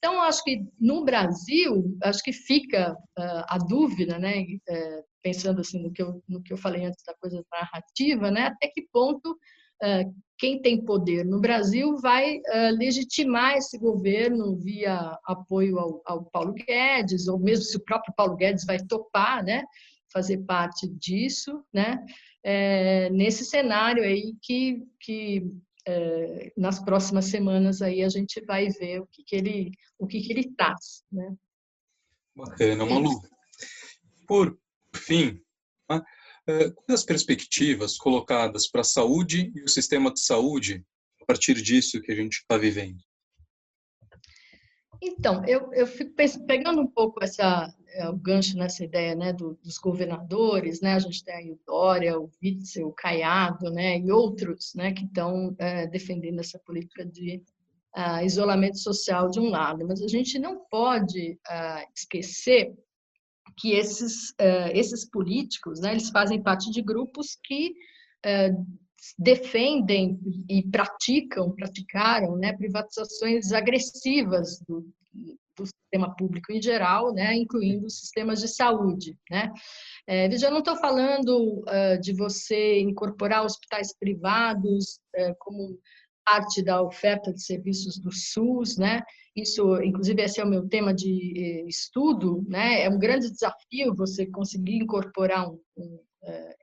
Então, 0.05 0.21
acho 0.23 0.43
que 0.43 0.65
no 0.81 1.05
Brasil, 1.05 1.97
acho 2.03 2.25
que 2.25 2.33
fica 2.33 2.93
uh, 2.93 3.45
a 3.47 3.57
dúvida, 3.57 4.19
né, 4.19 4.41
uh, 4.43 5.05
pensando 5.23 5.61
assim 5.61 5.81
no 5.81 5.93
que, 5.93 6.03
eu, 6.03 6.21
no 6.29 6.43
que 6.43 6.53
eu 6.53 6.57
falei 6.57 6.85
antes 6.85 7.05
da 7.07 7.15
coisa 7.15 7.41
narrativa, 7.53 8.29
né, 8.29 8.47
até 8.47 8.67
que 8.67 8.83
ponto 8.93 9.31
uh, 9.31 10.15
quem 10.37 10.61
tem 10.61 10.85
poder 10.85 11.25
no 11.25 11.41
Brasil 11.41 11.97
vai 11.99 12.41
legitimar 12.77 13.57
esse 13.57 13.79
governo 13.79 14.57
via 14.57 15.17
apoio 15.25 15.79
ao, 15.79 16.03
ao, 16.05 16.25
Paulo 16.25 16.53
Guedes, 16.53 17.29
ou 17.29 17.39
mesmo 17.39 17.65
se 17.65 17.77
o 17.77 17.85
próprio 17.85 18.13
Paulo 18.17 18.35
Guedes 18.35 18.65
vai 18.65 18.79
topar, 18.81 19.45
né, 19.45 19.63
fazer 20.13 20.39
parte 20.39 20.89
disso, 20.89 21.63
né, 21.73 22.05
é, 22.43 23.09
nesse 23.11 23.45
cenário 23.45 24.03
aí 24.03 24.35
que, 24.43 24.83
que 24.99 25.47
é, 25.87 26.53
nas 26.57 26.83
próximas 26.83 27.27
semanas 27.27 27.83
aí 27.83 28.03
a 28.03 28.09
gente 28.09 28.41
vai 28.45 28.69
ver 28.69 29.01
o 29.01 29.07
que, 29.07 29.23
que 29.25 29.37
ele 29.37 29.73
o 29.99 30.07
que, 30.07 30.21
que 30.21 30.33
ele 30.33 30.53
traz, 30.57 31.05
né? 31.11 31.35
Bacana, 32.35 32.87
Malu. 32.87 33.21
Por 34.27 34.59
fim, 34.95 35.41
né, 35.91 36.01
é, 36.47 36.71
quais 36.71 37.01
as 37.01 37.05
perspectivas 37.05 37.97
colocadas 37.97 38.69
para 38.69 38.81
a 38.81 38.85
saúde 38.85 39.53
e 39.55 39.63
o 39.63 39.69
sistema 39.69 40.13
de 40.13 40.21
saúde 40.21 40.85
a 41.21 41.27
partir 41.27 41.55
disso 41.55 42.01
que 42.01 42.11
a 42.11 42.15
gente 42.15 42.39
está 42.39 42.57
vivendo? 42.57 42.99
Então, 45.01 45.45
eu, 45.47 45.73
eu 45.75 45.87
fico 45.87 46.15
pegando 46.47 46.81
um 46.81 46.87
pouco 46.87 47.23
essa, 47.23 47.75
é, 47.95 48.09
o 48.09 48.17
gancho 48.17 48.57
nessa 48.57 48.85
ideia 48.85 49.15
né, 49.15 49.33
do, 49.33 49.59
dos 49.63 49.79
governadores, 49.79 50.81
né? 50.81 50.95
A 50.95 50.99
gente 50.99 51.25
tem 51.25 51.35
aí 51.35 51.51
o 51.53 51.61
Dória, 51.67 52.19
o 52.19 52.31
Witzel, 52.43 52.89
o 52.89 52.93
Caiado, 52.93 53.71
né? 53.71 53.99
E 53.99 54.11
outros, 54.11 54.75
né? 54.75 54.93
Que 54.93 55.05
estão 55.05 55.55
é, 55.59 55.87
defendendo 55.87 56.41
essa 56.41 56.59
política 56.59 57.05
de 57.05 57.43
uh, 57.97 58.25
isolamento 58.25 58.79
social 58.79 59.29
de 59.29 59.41
um 59.41 59.49
lado. 59.51 59.87
Mas 59.87 60.03
a 60.03 60.09
gente 60.09 60.39
não 60.39 60.65
pode 60.71 61.33
uh, 61.33 61.93
esquecer 61.95 62.75
que 63.59 63.73
esses, 63.73 64.31
uh, 64.31 64.71
esses 64.73 65.09
políticos, 65.09 65.81
né? 65.81 65.93
Eles 65.93 66.11
fazem 66.11 66.43
parte 66.43 66.71
de 66.71 66.83
grupos 66.83 67.39
que 67.43 67.75
defendem 69.19 70.17
e 70.49 70.63
praticam, 70.63 71.51
praticaram, 71.51 72.37
né, 72.37 72.53
privatizações 72.53 73.51
agressivas 73.51 74.61
do, 74.61 74.87
do 75.57 75.67
sistema 75.67 76.15
público 76.17 76.53
em 76.53 76.61
geral, 76.61 77.13
né, 77.13 77.35
incluindo 77.35 77.87
os 77.87 77.99
sistemas 77.99 78.41
de 78.41 78.49
saúde. 78.49 79.17
Né? 79.31 79.53
É, 80.07 80.29
veja, 80.29 80.47
eu 80.47 80.51
não 80.51 80.61
estou 80.61 80.77
falando 80.77 81.61
uh, 81.61 82.01
de 82.01 82.13
você 82.15 82.81
incorporar 82.81 83.45
hospitais 83.45 83.97
privados 83.99 84.99
uh, 85.17 85.35
como 85.39 85.79
parte 86.25 86.63
da 86.63 86.81
oferta 86.83 87.33
de 87.33 87.43
serviços 87.43 87.99
do 87.99 88.13
SUS, 88.13 88.79
né? 88.79 89.01
Isso, 89.35 89.83
inclusive, 89.83 90.23
esse 90.23 90.41
é 90.41 90.45
o 90.45 90.49
meu 90.49 90.69
tema 90.69 90.95
de 90.95 91.35
eh, 91.37 91.67
estudo, 91.67 92.45
né? 92.47 92.83
É 92.83 92.89
um 92.89 92.99
grande 92.99 93.29
desafio 93.31 93.95
você 93.97 94.27
conseguir 94.27 94.77
incorporar 94.77 95.51
um, 95.51 95.59
um 95.77 96.01
uh, 96.23 96.55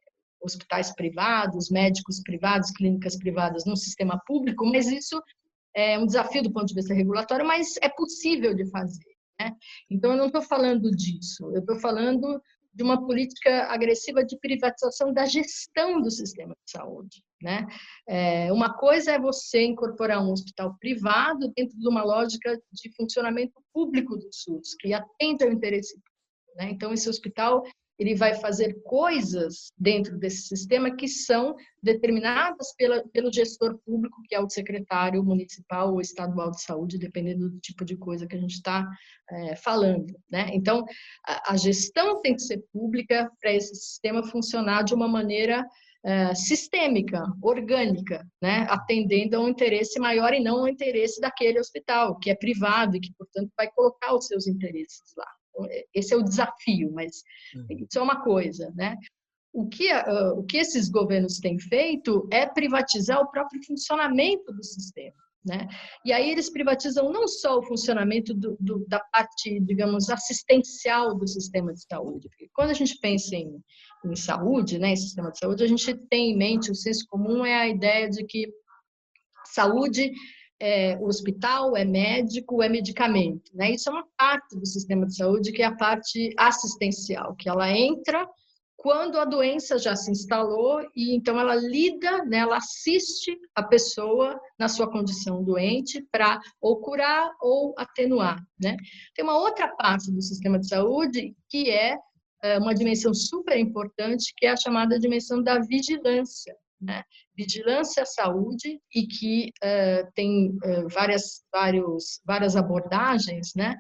hospitais 0.42 0.94
privados, 0.94 1.70
médicos 1.70 2.22
privados, 2.22 2.72
clínicas 2.72 3.18
privadas 3.18 3.66
no 3.66 3.76
sistema 3.76 4.22
público, 4.26 4.66
mas 4.66 4.88
isso 4.88 5.22
é 5.80 5.98
um 5.98 6.06
desafio 6.06 6.44
do 6.44 6.52
ponto 6.52 6.68
de 6.68 6.74
vista 6.74 6.94
regulatório, 6.94 7.46
mas 7.46 7.76
é 7.82 7.90
possível 7.90 8.54
de 8.54 8.70
fazer. 8.70 9.06
Né? 9.40 9.56
Então, 9.90 10.12
eu 10.12 10.18
não 10.18 10.28
estou 10.28 10.42
falando 10.42 10.92
disso, 10.92 11.50
eu 11.54 11.60
estou 11.60 11.80
falando 11.80 12.42
de 12.74 12.84
uma 12.84 13.06
política 13.06 13.66
agressiva 13.66 14.24
de 14.24 14.38
privatização 14.38 15.12
da 15.12 15.26
gestão 15.26 16.02
do 16.02 16.12
sistema 16.12 16.54
de 16.66 16.72
saúde. 16.72 17.24
Né? 17.42 17.66
É, 18.08 18.52
uma 18.52 18.74
coisa 18.74 19.12
é 19.12 19.20
você 19.20 19.64
incorporar 19.64 20.22
um 20.22 20.32
hospital 20.32 20.76
privado 20.80 21.52
dentro 21.56 21.78
de 21.78 21.88
uma 21.88 22.04
lógica 22.04 22.60
de 22.72 22.94
funcionamento 22.96 23.54
público 23.74 24.16
do 24.18 24.30
SUS, 24.32 24.76
que 24.80 24.94
atende 24.94 25.44
ao 25.44 25.52
interesse 25.52 25.94
público. 25.94 26.10
Né? 26.56 26.70
Então, 26.72 26.94
esse 26.94 27.10
hospital 27.10 27.64
ele 28.00 28.16
vai 28.16 28.34
fazer 28.34 28.82
coisas 28.84 29.74
dentro 29.78 30.18
desse 30.18 30.48
sistema 30.48 30.96
que 30.96 31.08
são 31.08 31.54
determinadas 31.84 32.74
pela, 32.78 33.06
pelo 33.10 33.32
gestor 33.32 33.78
público, 33.86 34.22
que 34.26 34.34
é 34.34 34.40
o 34.40 34.50
secretário 34.50 35.22
municipal 35.22 35.92
ou 35.92 36.00
estadual 36.00 36.50
de 36.50 36.64
saúde, 36.64 36.98
dependendo 36.98 37.50
do 37.50 37.60
tipo 37.60 37.84
de 37.84 37.98
coisa 37.98 38.26
que 38.26 38.38
a 38.38 38.40
gente 38.40 38.54
está 38.54 38.88
é, 39.30 39.56
falando. 39.58 40.18
Né? 40.32 40.50
Então, 40.54 40.86
a, 41.28 41.54
a, 41.54 41.58
gestão 41.58 42.22
tem 42.22 42.36
que 42.36 42.42
ser 42.42 42.64
pública 42.72 43.30
para 43.42 43.54
esse 43.54 43.76
sistema 43.76 44.24
funcionar 44.24 44.84
de 44.84 44.94
uma 44.94 45.08
maneira 45.08 45.68
é, 46.02 46.34
sistêmica, 46.34 47.22
orgânica, 47.42 48.26
né? 48.42 48.66
atendendo 48.70 49.36
a 49.36 49.42
um 49.42 49.50
interesse 49.50 50.00
maior 50.00 50.34
e 50.34 50.40
não 50.40 50.60
ao 50.60 50.70
interesse 50.70 51.20
daquele 51.20 51.60
hospital, 51.60 52.18
que 52.18 52.30
é 52.30 52.36
privado 52.36 52.96
e 52.96 53.02
que, 53.02 53.14
portanto, 53.18 53.52
vai 53.58 53.70
colocar 53.70 54.16
os 54.16 54.26
seus 54.26 54.48
interesses 54.48 55.14
lá. 55.18 55.28
Esse 55.94 56.14
é 56.14 56.18
o 56.18 56.24
desafio, 56.24 56.92
mas 56.94 57.24
uhum. 57.56 57.86
isso 57.88 58.00
é 58.00 58.02
uma 58.02 58.24
coisa, 58.24 58.72
né? 58.76 58.96
O 59.52 59.68
que, 59.68 59.92
uh, 59.92 60.38
o 60.38 60.44
que 60.44 60.58
esses 60.58 60.90
governos 60.90 61.40
têm 61.40 61.58
feito 61.58 62.28
é 62.32 62.46
privatizar 62.46 63.20
o 63.20 63.32
próprio 63.32 63.64
funcionamento 63.66 64.52
do 64.54 64.64
sistema. 64.64 65.16
Né? 65.46 65.68
E 66.06 66.12
aí 66.12 66.30
eles 66.30 66.50
privatizam 66.50 67.12
não 67.12 67.28
só 67.28 67.58
o 67.58 67.64
funcionamento 67.64 68.34
do, 68.34 68.58
do, 68.60 68.86
da 68.88 69.00
parte, 69.00 69.60
digamos, 69.62 70.10
assistencial 70.10 71.18
do 71.18 71.28
sistema 71.28 71.74
de 71.74 71.82
saúde. 71.82 72.28
Porque 72.30 72.50
quando 72.54 72.72
a 72.72 72.74
gente 72.74 72.98
pensa 73.00 73.36
em, 73.36 73.64
em 74.06 74.16
saúde, 74.16 74.78
né, 74.78 74.90
em 74.90 74.98
sistema 74.98 75.32
de 75.32 75.40
saúde, 75.40 75.64
a 75.64 75.68
gente 75.68 75.96
tem 76.10 76.32
em 76.32 76.38
mente, 76.38 76.70
o 76.70 76.76
senso 76.76 77.06
comum 77.08 77.46
é 77.46 77.56
a 77.56 77.68
ideia 77.68 78.10
de 78.10 78.26
que 78.26 78.52
saúde 79.46 80.12
é 80.60 80.98
hospital, 81.00 81.76
é 81.76 81.86
médico, 81.86 82.62
é 82.62 82.68
medicamento. 82.68 83.50
Né? 83.54 83.72
Isso 83.72 83.90
é 83.90 83.94
uma 83.94 84.08
parte 84.18 84.58
do 84.58 84.66
sistema 84.66 85.06
de 85.06 85.16
saúde 85.16 85.52
que 85.52 85.62
é 85.62 85.66
a 85.66 85.76
parte 85.76 86.34
assistencial, 86.38 87.36
que 87.36 87.48
ela 87.48 87.72
entra 87.72 88.28
quando 88.76 89.18
a 89.18 89.26
doença 89.26 89.78
já 89.78 89.94
se 89.96 90.10
instalou 90.10 90.82
e 90.96 91.14
então 91.14 91.38
ela 91.38 91.54
lida, 91.54 92.24
né, 92.24 92.38
ela 92.38 92.58
assiste 92.58 93.38
a 93.54 93.62
pessoa 93.62 94.40
na 94.58 94.70
sua 94.70 94.90
condição 94.90 95.44
doente 95.44 96.02
para 96.10 96.40
ou 96.62 96.80
curar 96.80 97.30
ou 97.42 97.74
atenuar. 97.78 98.42
Né? 98.62 98.78
Tem 99.14 99.24
uma 99.24 99.38
outra 99.38 99.68
parte 99.76 100.10
do 100.12 100.22
sistema 100.22 100.58
de 100.58 100.70
saúde 100.70 101.36
que 101.50 101.70
é, 101.70 101.98
é 102.42 102.58
uma 102.58 102.74
dimensão 102.74 103.14
super 103.14 103.58
importante, 103.58 104.34
que 104.38 104.46
é 104.46 104.52
a 104.52 104.58
chamada 104.58 104.98
dimensão 104.98 105.44
da 105.44 105.60
vigilância 105.60 106.56
né? 106.82 107.04
vigilância 107.36 108.04
à 108.04 108.06
saúde 108.06 108.80
e 108.94 109.08
que 109.08 109.52
uh, 109.64 110.12
tem 110.14 110.50
uh, 110.50 110.88
várias, 110.94 111.44
vários, 111.52 112.22
várias 112.26 112.56
abordagens, 112.56 113.54
né? 113.56 113.76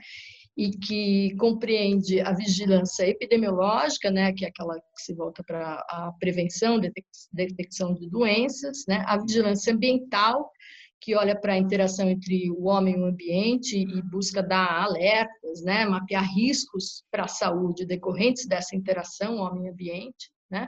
e 0.59 0.71
que 0.71 1.33
compreende 1.37 2.19
a 2.19 2.33
vigilância 2.33 3.07
epidemiológica, 3.07 4.11
né, 4.11 4.33
que 4.33 4.43
é 4.43 4.49
aquela 4.49 4.75
que 4.75 5.01
se 5.01 5.13
volta 5.13 5.41
para 5.41 5.75
a 5.87 6.11
prevenção, 6.19 6.77
detecção 7.31 7.93
de 7.93 8.09
doenças, 8.09 8.83
né, 8.85 9.01
a 9.07 9.17
vigilância 9.17 9.73
ambiental, 9.73 10.51
que 10.99 11.15
olha 11.15 11.33
para 11.33 11.53
a 11.53 11.57
interação 11.57 12.09
entre 12.09 12.51
o 12.51 12.65
homem 12.65 12.95
e 12.95 12.99
o 12.99 13.05
ambiente 13.05 13.77
e 13.77 14.01
busca 14.01 14.43
dar 14.43 14.83
alertas, 14.83 15.61
né, 15.63 15.85
mapear 15.85 16.29
riscos 16.29 17.05
para 17.09 17.23
a 17.23 17.29
saúde 17.29 17.85
decorrentes 17.85 18.45
dessa 18.45 18.75
interação 18.75 19.37
homem-ambiente, 19.37 20.29
né? 20.49 20.67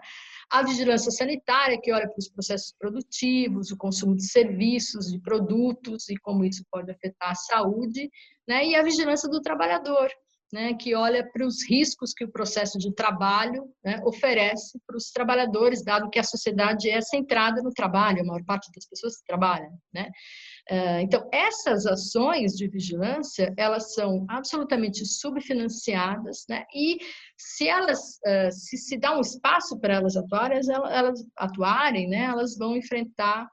A 0.49 0.63
vigilância 0.63 1.11
sanitária, 1.11 1.79
que 1.81 1.91
olha 1.91 2.07
para 2.07 2.19
os 2.19 2.29
processos 2.29 2.73
produtivos, 2.77 3.71
o 3.71 3.77
consumo 3.77 4.15
de 4.15 4.27
serviços, 4.27 5.11
de 5.11 5.19
produtos 5.19 6.09
e 6.09 6.15
como 6.17 6.45
isso 6.45 6.63
pode 6.71 6.91
afetar 6.91 7.31
a 7.31 7.35
saúde, 7.35 8.09
né? 8.47 8.65
e 8.65 8.75
a 8.75 8.83
vigilância 8.83 9.29
do 9.29 9.41
trabalhador, 9.41 10.09
né? 10.51 10.73
que 10.73 10.95
olha 10.95 11.27
para 11.31 11.45
os 11.45 11.67
riscos 11.67 12.13
que 12.13 12.25
o 12.25 12.31
processo 12.31 12.77
de 12.77 12.93
trabalho 12.93 13.63
né? 13.83 13.99
oferece 14.03 14.79
para 14.85 14.97
os 14.97 15.11
trabalhadores, 15.11 15.83
dado 15.83 16.09
que 16.09 16.19
a 16.19 16.23
sociedade 16.23 16.89
é 16.89 17.01
centrada 17.01 17.61
no 17.61 17.71
trabalho, 17.71 18.21
a 18.21 18.25
maior 18.25 18.43
parte 18.45 18.71
das 18.73 18.85
pessoas 18.87 19.21
trabalham. 19.25 19.71
Né? 19.93 20.09
Eh, 20.69 21.01
então, 21.01 21.27
essas 21.33 21.85
ações 21.85 22.53
de 22.53 22.67
vigilância, 22.67 23.53
elas 23.57 23.93
são 23.93 24.25
absolutamente 24.29 25.05
subfinanciadas, 25.05 26.45
né? 26.47 26.65
E 26.73 26.97
se 27.37 27.67
elas, 27.67 28.19
eh, 28.25 28.51
se 28.51 28.77
se 28.77 28.97
dá 28.97 29.17
um 29.17 29.21
espaço 29.21 29.79
para 29.79 29.95
elas 29.95 30.15
atuarem, 30.15 30.59
elas 30.69 31.25
atuarem, 31.37 32.07
né? 32.07 32.23
Elas 32.23 32.57
vão 32.57 32.77
enfrentar 32.77 33.49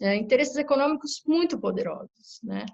é, 0.00 0.16
interesses 0.16 0.56
econômicos 0.56 1.22
muito 1.26 1.58
poderosos, 1.58 2.40
né? 2.42 2.66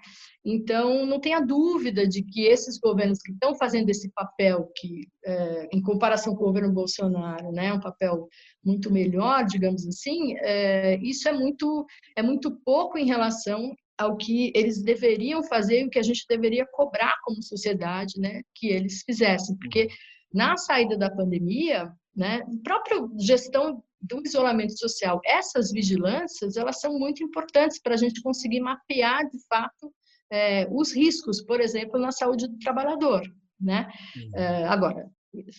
Então, 0.45 1.05
não 1.05 1.21
tenha 1.21 1.41
dúvida 1.41 2.07
de 2.09 2.23
que 2.23 2.47
esses 2.47 2.79
governos 2.79 3.19
que 3.21 3.33
estão 3.33 3.55
fazendo 3.55 3.91
esse 3.91 4.11
papel, 4.13 4.71
que, 4.75 5.07
é, 5.25 5.69
em 5.71 5.83
comparação 5.83 6.35
com 6.35 6.45
o 6.45 6.47
governo 6.47 6.73
Bolsonaro, 6.73 7.53
né, 7.53 7.73
um 7.73 7.81
papel 7.81 8.27
muito 8.65 8.91
melhor, 8.91 9.45
digamos 9.45 9.87
assim, 9.87 10.35
é, 10.39 10.97
isso 11.03 11.29
é 11.29 11.33
muito, 11.33 11.85
é 12.17 12.23
muito 12.23 12.51
pouco 12.65 12.97
em 12.97 13.07
relação 13.07 13.75
ao 13.99 14.17
que 14.17 14.51
eles 14.55 14.83
deveriam 14.83 15.43
fazer 15.43 15.83
e 15.83 15.85
o 15.85 15.91
que 15.91 15.99
a 15.99 16.03
gente 16.03 16.25
deveria 16.27 16.67
cobrar 16.73 17.15
como 17.23 17.43
sociedade, 17.43 18.19
né, 18.19 18.41
que 18.55 18.69
eles 18.69 19.03
fizessem, 19.05 19.55
porque 19.59 19.89
na 20.33 20.57
saída 20.57 20.97
da 20.97 21.11
pandemia, 21.11 21.93
né, 22.17 22.41
própria 22.65 22.97
gestão 23.19 23.83
do 24.01 24.23
isolamento 24.25 24.79
social, 24.79 25.21
essas 25.25 25.71
vigilâncias, 25.71 26.57
elas 26.57 26.81
são 26.81 26.99
muito 26.99 27.23
importantes 27.23 27.81
para 27.81 27.95
a 27.95 27.99
gente 27.99 28.23
conseguir 28.23 28.61
mapear, 28.61 29.29
de 29.29 29.39
fato, 29.47 29.93
é, 30.31 30.67
os 30.71 30.95
riscos, 30.95 31.43
por 31.43 31.61
exemplo, 31.61 31.99
na 32.01 32.13
saúde 32.13 32.49
do 32.49 32.59
trabalhador, 32.59 33.23
né? 33.61 33.91
Uhum. 34.17 34.31
É, 34.37 34.65
agora, 34.65 35.11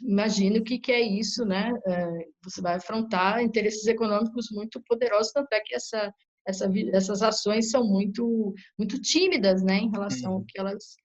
imagine 0.02 0.60
o 0.60 0.64
que, 0.64 0.80
que 0.80 0.92
é 0.92 1.02
isso, 1.02 1.46
né? 1.46 1.72
É, 1.86 2.28
você 2.44 2.62
vai 2.62 2.76
afrontar 2.76 3.42
interesses 3.44 3.86
econômicos 3.86 4.48
muito 4.52 4.82
poderosos, 4.84 5.34
tanto 5.34 5.52
é 5.54 5.60
que 5.60 5.76
essa, 5.76 6.14
essa, 6.48 6.72
essas 6.94 7.22
ações 7.22 7.70
são 7.70 7.84
muito, 7.84 8.54
muito 8.78 9.00
tímidas, 9.02 9.62
né, 9.62 9.78
em 9.78 9.92
relação 9.92 10.32
ao 10.32 10.38
uhum. 10.40 10.46
que 10.48 10.60
elas 10.60 10.96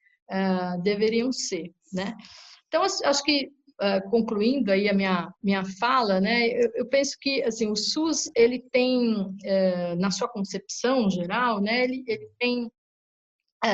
deveriam 0.83 1.31
ser, 1.31 1.72
né? 1.92 2.16
Então, 2.66 2.83
acho 2.83 3.22
que 3.22 3.53
uh, 3.80 4.10
concluindo 4.10 4.70
aí 4.70 4.88
a 4.88 4.94
minha 4.94 5.32
minha 5.42 5.64
fala, 5.64 6.20
né, 6.20 6.48
eu, 6.48 6.70
eu, 6.74 6.88
penso 6.88 7.16
que 7.20 7.42
assim 7.42 7.70
o 7.70 7.76
SUS 7.76 8.30
ele 8.34 8.60
tem 8.72 9.14
uh, 9.14 9.96
na 9.98 10.10
sua 10.10 10.28
concepção 10.28 11.10
geral, 11.10 11.60
né, 11.60 11.84
ele, 11.84 12.04
ele 12.06 12.28
tem 12.38 12.70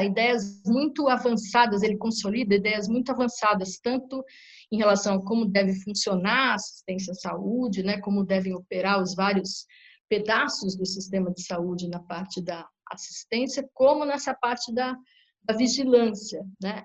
ideias 0.04 0.62
muito 0.64 1.06
avançadas, 1.08 1.82
ele 1.82 1.98
consolida 1.98 2.54
ideias 2.54 2.88
muito 2.88 3.12
avançadas, 3.12 3.78
tanto 3.78 4.24
em 4.70 4.78
relação 4.78 5.16
a 5.16 5.24
como 5.24 5.44
deve 5.44 5.74
funcionar 5.82 6.52
a 6.52 6.54
assistência 6.54 7.10
à 7.10 7.14
saúde, 7.14 7.82
né, 7.82 8.00
como 8.00 8.24
devem 8.24 8.54
operar 8.54 9.02
os 9.02 9.14
vários 9.14 9.66
pedaços 10.08 10.76
do 10.76 10.86
sistema 10.86 11.30
de 11.32 11.42
saúde 11.42 11.88
na 11.88 11.98
parte 11.98 12.42
da 12.42 12.66
assistência, 12.90 13.68
como 13.74 14.04
nessa 14.04 14.34
parte 14.34 14.72
da, 14.72 14.96
da 15.42 15.54
vigilância, 15.54 16.44
né? 16.62 16.84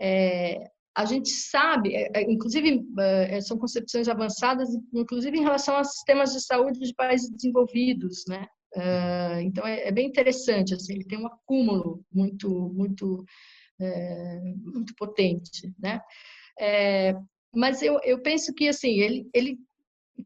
É, 0.00 0.70
a 0.96 1.04
gente 1.04 1.28
sabe, 1.28 1.94
é, 1.94 2.10
é 2.14 2.22
inclusive 2.30 2.86
é, 3.00 3.40
são 3.40 3.58
concepções 3.58 4.08
avançadas, 4.08 4.68
inclusive 4.92 5.36
em 5.36 5.42
relação 5.42 5.76
a 5.76 5.84
sistemas 5.84 6.32
de 6.32 6.40
saúde 6.40 6.78
de 6.78 6.94
países 6.94 7.30
desenvolvidos, 7.30 8.24
né? 8.28 8.46
Então 9.42 9.64
é, 9.64 9.90
bem 9.92 10.08
interessante, 10.08 10.74
assim, 10.74 10.94
ele 10.94 11.04
tem 11.04 11.18
um 11.18 11.26
acúmulo 11.26 12.04
muito, 12.12 12.72
muito, 12.74 13.24
muito 14.64 14.94
potente, 14.96 15.72
né? 15.78 16.00
Mas 17.54 17.82
eu, 17.82 18.00
penso 18.20 18.52
que 18.52 18.68
assim 18.68 18.98
ele 19.32 19.58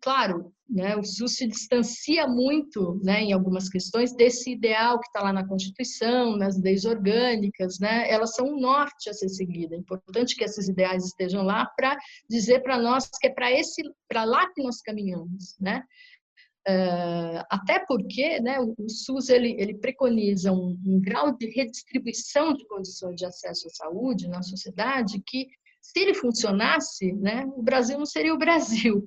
claro, 0.00 0.52
né, 0.68 0.96
o 0.96 1.02
SUS 1.02 1.36
se 1.36 1.46
distancia 1.46 2.26
muito, 2.26 3.00
né, 3.02 3.22
em 3.22 3.32
algumas 3.32 3.68
questões 3.68 4.14
desse 4.14 4.52
ideal 4.52 5.00
que 5.00 5.06
está 5.06 5.22
lá 5.22 5.32
na 5.32 5.46
Constituição, 5.46 6.36
nas 6.36 6.60
leis 6.60 6.84
orgânicas, 6.84 7.78
né, 7.78 8.10
elas 8.10 8.34
são 8.34 8.46
um 8.46 8.60
norte 8.60 9.08
a 9.08 9.14
ser 9.14 9.28
seguido. 9.28 9.74
É 9.74 9.78
importante 9.78 10.36
que 10.36 10.44
esses 10.44 10.68
ideais 10.68 11.06
estejam 11.06 11.42
lá 11.42 11.66
para 11.76 11.96
dizer 12.28 12.62
para 12.62 12.78
nós 12.78 13.08
que 13.18 13.28
é 13.28 13.30
para 13.30 13.50
esse, 13.50 13.82
para 14.06 14.24
lá 14.24 14.46
que 14.52 14.62
nós 14.62 14.80
caminhamos, 14.82 15.56
né? 15.58 15.82
Uh, 16.68 17.40
até 17.48 17.82
porque 17.86 18.40
né, 18.40 18.60
o, 18.60 18.74
o, 18.78 18.90
SUS 18.90 19.30
ele, 19.30 19.56
ele 19.58 19.78
preconiza 19.78 20.52
um, 20.52 20.78
um, 20.84 21.00
grau 21.00 21.34
de 21.34 21.48
redistribuição 21.48 22.52
de 22.52 22.66
condições 22.66 23.16
de 23.16 23.24
acesso 23.24 23.68
à 23.68 23.70
saúde 23.70 24.28
na 24.28 24.42
sociedade 24.42 25.22
que, 25.26 25.46
se 25.80 25.98
ele 25.98 26.12
funcionasse, 26.12 27.14
né, 27.14 27.46
o 27.56 27.62
Brasil 27.62 27.96
não 27.96 28.04
seria 28.04 28.34
o 28.34 28.38
Brasil, 28.38 29.06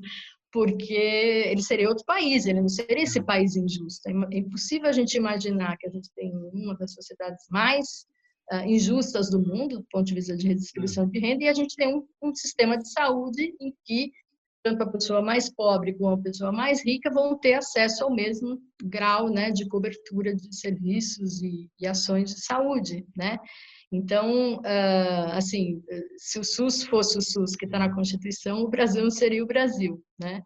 porque 0.52 0.94
ele 0.94 1.62
seria 1.62 1.90
outro 1.90 2.06
país, 2.06 2.46
ele 2.46 2.62
não 2.62 2.70
seria 2.70 3.04
esse 3.04 3.22
país 3.22 3.56
injusto. 3.56 4.08
É 4.08 4.38
impossível 4.38 4.90
a 4.90 4.94
gente 4.94 5.16
imaginar 5.16 5.78
que 5.78 5.88
a 5.88 5.92
gente 5.92 6.10
tem 6.16 6.32
uma 6.54 6.76
das 6.78 6.94
sociedades 6.94 7.46
mais 7.50 8.06
uh, 8.52 8.66
injustas 8.66 9.30
do 9.30 9.40
mundo, 9.40 9.80
do 9.80 9.88
ponto 9.90 10.06
de 10.06 10.16
vista 10.16 10.36
de 10.36 10.48
redistribuição 10.48 11.08
de 11.08 11.20
renda, 11.20 11.44
e 11.44 11.48
a 11.48 11.54
gente 11.54 11.76
tem 11.76 11.96
um, 11.96 12.06
um 12.22 12.36
sistema 12.36 12.78
de 12.78 12.92
saúde 12.92 13.56
em 13.60 13.74
que 13.86 14.12
tanto 14.64 14.84
a 14.84 14.92
pessoa 14.92 15.22
mais 15.22 15.52
pobre 15.52 15.94
como 15.94 16.14
a 16.14 16.22
pessoa 16.22 16.52
mais 16.52 16.86
rica 16.86 17.10
vão 17.12 17.38
ter 17.38 17.56
acesso 17.56 18.04
ao 18.04 18.14
mesmo 18.14 18.62
grau 18.84 19.30
né, 19.30 19.52
de 19.52 19.68
cobertura 19.68 20.36
de 20.36 20.56
serviços 20.56 21.42
e, 21.42 21.68
e 21.80 21.88
ações 21.88 22.36
de 22.36 22.42
saúde, 22.42 23.06
né? 23.16 23.40
Então, 23.92 24.62
ah, 24.64 25.38
assim, 25.38 25.82
se 26.18 26.40
o 26.40 26.44
SUS 26.44 26.84
fosse 26.86 27.18
o 27.18 27.22
SUS 27.22 27.56
que 27.56 27.66
está 27.66 27.78
na 27.78 27.94
Constituição, 27.94 28.62
o 28.62 28.70
Brasil 28.70 29.04
não 29.04 29.12
seria 29.12 29.44
o 29.44 29.48
Brasil, 29.48 30.02
né? 30.20 30.42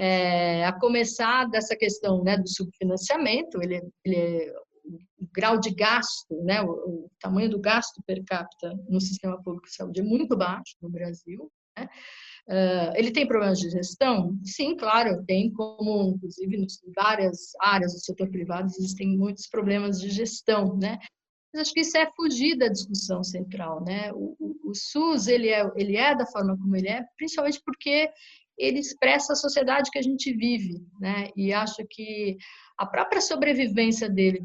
É, 0.00 0.64
a 0.64 0.72
começar 0.72 1.46
dessa 1.50 1.76
questão 1.76 2.22
né, 2.22 2.36
do 2.38 2.48
subfinanciamento, 2.48 3.60
ele, 3.60 3.82
ele 4.04 4.16
é, 4.16 4.52
o 5.18 5.28
grau 5.34 5.58
de 5.58 5.74
gasto, 5.74 6.34
né, 6.44 6.62
o, 6.62 6.70
o, 6.70 7.10
tamanho 7.20 7.50
do 7.50 7.58
gasto 7.58 8.00
per 8.06 8.22
capita 8.24 8.72
no 8.88 9.00
sistema 9.00 9.42
público 9.42 9.66
de 9.66 9.74
saúde 9.74 10.00
é 10.00 10.04
muito 10.04 10.36
baixo 10.36 10.76
no 10.80 10.88
Brasil, 10.88 11.50
né? 11.76 11.88
Uh, 12.48 12.96
ele 12.96 13.10
tem 13.10 13.26
problemas 13.26 13.58
de 13.58 13.68
gestão? 13.68 14.38
Sim, 14.42 14.74
claro, 14.74 15.22
tem, 15.26 15.52
como 15.52 16.14
inclusive 16.14 16.56
em 16.56 16.66
várias 16.94 17.50
áreas 17.60 17.92
do 17.92 17.98
setor 17.98 18.30
privado 18.30 18.68
existem 18.68 19.18
muitos 19.18 19.46
problemas 19.48 20.00
de 20.00 20.08
gestão, 20.08 20.76
né? 20.78 20.98
Acho 21.56 21.72
que 21.72 21.80
isso 21.80 21.96
é 21.96 22.10
fugir 22.14 22.56
da 22.56 22.68
discussão 22.68 23.24
central, 23.24 23.82
né? 23.84 24.12
O, 24.12 24.36
o, 24.38 24.70
o 24.70 24.74
SUS 24.74 25.26
ele 25.28 25.48
é, 25.48 25.68
ele 25.76 25.96
é 25.96 26.14
da 26.14 26.26
forma 26.26 26.56
como 26.56 26.76
ele 26.76 26.88
é, 26.88 27.04
principalmente 27.16 27.60
porque 27.64 28.10
ele 28.58 28.78
expressa 28.78 29.32
a 29.32 29.36
sociedade 29.36 29.90
que 29.90 29.98
a 29.98 30.02
gente 30.02 30.32
vive, 30.32 30.74
né? 31.00 31.30
E 31.36 31.52
acho 31.52 31.86
que 31.88 32.36
a 32.76 32.84
própria 32.84 33.20
sobrevivência 33.20 34.08
dele 34.10 34.40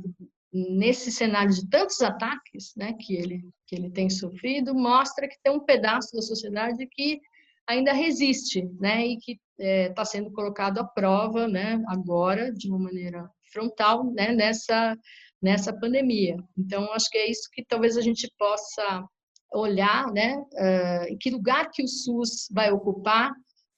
nesse 0.54 1.12
cenário 1.12 1.52
de 1.52 1.68
tantos 1.68 2.00
ataques, 2.02 2.74
né, 2.78 2.94
que 2.94 3.16
ele 3.16 3.42
que 3.66 3.76
ele 3.76 3.90
tem 3.90 4.08
sofrido, 4.08 4.76
mostra 4.76 5.28
que 5.28 5.42
tem 5.42 5.52
um 5.52 5.60
pedaço 5.60 6.16
da 6.16 6.22
sociedade 6.22 6.86
que 6.92 7.20
ainda 7.66 7.92
resiste, 7.92 8.70
né, 8.80 9.08
e 9.08 9.18
que 9.18 9.32
está 9.32 9.42
é, 9.60 9.90
tá 9.90 10.06
sendo 10.06 10.32
colocado 10.32 10.78
à 10.78 10.84
prova, 10.84 11.48
né, 11.48 11.82
agora 11.88 12.52
de 12.52 12.70
uma 12.70 12.78
maneira 12.78 13.28
frontal, 13.52 14.04
né, 14.14 14.32
nessa 14.32 14.96
nessa 15.44 15.78
pandemia. 15.78 16.38
Então, 16.58 16.92
acho 16.94 17.10
que 17.12 17.18
é 17.18 17.30
isso 17.30 17.50
que 17.52 17.66
talvez 17.66 17.98
a 17.98 18.02
gente 18.02 18.32
possa 18.40 19.06
olhar, 19.52 20.12
né, 20.14 20.38
uh, 20.38 21.04
em 21.10 21.18
que 21.18 21.30
lugar 21.30 21.70
que 21.70 21.84
o 21.84 21.88
SUS 21.88 22.48
vai 22.50 22.72
ocupar, 22.72 23.32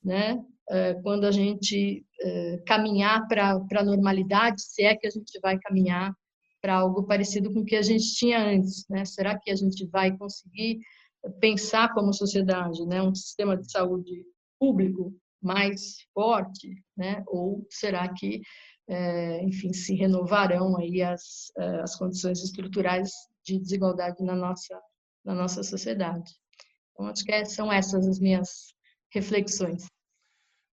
né, 0.04 0.36
uh, 0.36 1.01
quando 1.01 1.25
a 1.25 1.32
gente 1.32 2.06
uh, 2.23 2.63
caminhar 2.65 3.28
para 3.28 3.60
a 3.75 3.84
normalidade, 3.84 4.62
se 4.62 4.84
é 4.84 4.95
que 4.95 5.08
a 5.08 5.10
gente 5.10 5.39
vai 5.41 5.58
caminhar 5.58 6.13
para 6.62 6.75
algo 6.75 7.04
parecido 7.04 7.51
com 7.51 7.62
o 7.62 7.65
que 7.65 7.75
a 7.75 7.82
gente 7.82 8.15
tinha 8.15 8.39
antes, 8.39 8.86
né? 8.89 9.06
Será 9.06 9.38
que 9.38 9.51
a 9.51 9.56
gente 9.56 9.86
vai 9.86 10.17
conseguir 10.17 10.80
pensar 11.39 11.93
como 11.93 12.12
sociedade, 12.12 12.84
né, 12.88 13.04
um 13.04 13.13
sistema 13.13 13.56
de 13.56 13.69
saúde 13.69 14.25
público 14.60 15.13
mais 15.43 15.97
forte, 16.12 16.73
né? 16.97 17.23
Ou 17.28 17.67
será 17.69 18.12
que 18.12 18.41
é, 18.87 19.43
enfim, 19.43 19.73
se 19.73 19.95
renovarão 19.95 20.77
aí 20.77 21.01
as, 21.01 21.51
é, 21.57 21.81
as 21.81 21.95
condições 21.95 22.43
estruturais 22.43 23.11
de 23.43 23.59
desigualdade 23.59 24.23
na 24.23 24.35
nossa, 24.35 24.79
na 25.23 25.33
nossa 25.33 25.63
sociedade. 25.63 26.31
Então, 26.93 27.07
acho 27.07 27.23
que 27.23 27.31
é, 27.31 27.45
são 27.45 27.71
essas 27.71 28.07
as 28.07 28.19
minhas 28.19 28.73
reflexões. 29.11 29.85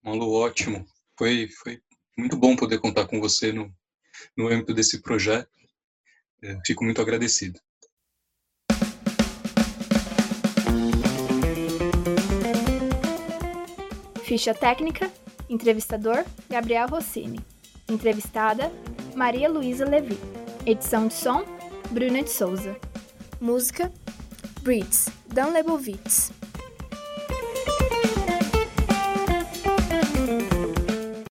Malu, 0.03 0.31
ótimo. 0.31 0.85
Foi, 1.17 1.47
foi 1.63 1.81
muito 2.17 2.37
bom 2.37 2.55
poder 2.55 2.79
contar 2.79 3.07
com 3.07 3.19
você 3.19 3.51
no, 3.51 3.73
no 4.35 4.47
âmbito 4.47 4.73
desse 4.73 5.01
projeto. 5.01 5.49
Eu 6.41 6.59
fico 6.65 6.83
muito 6.83 7.01
agradecido. 7.01 7.59
Ficha 14.23 14.53
técnica, 14.53 15.11
entrevistador 15.49 16.25
Gabriel 16.49 16.87
Rossini. 16.87 17.56
Entrevistada: 17.89 18.71
Maria 19.15 19.50
Luísa 19.50 19.86
Levi. 19.86 20.17
Edição 20.65 21.08
de 21.08 21.13
som: 21.13 21.43
Bruna 21.89 22.21
de 22.21 22.30
Souza. 22.30 22.76
Música: 23.39 23.91
Breeds, 24.62 25.10
Dan 25.28 25.52
Lebovitz. 25.52 26.32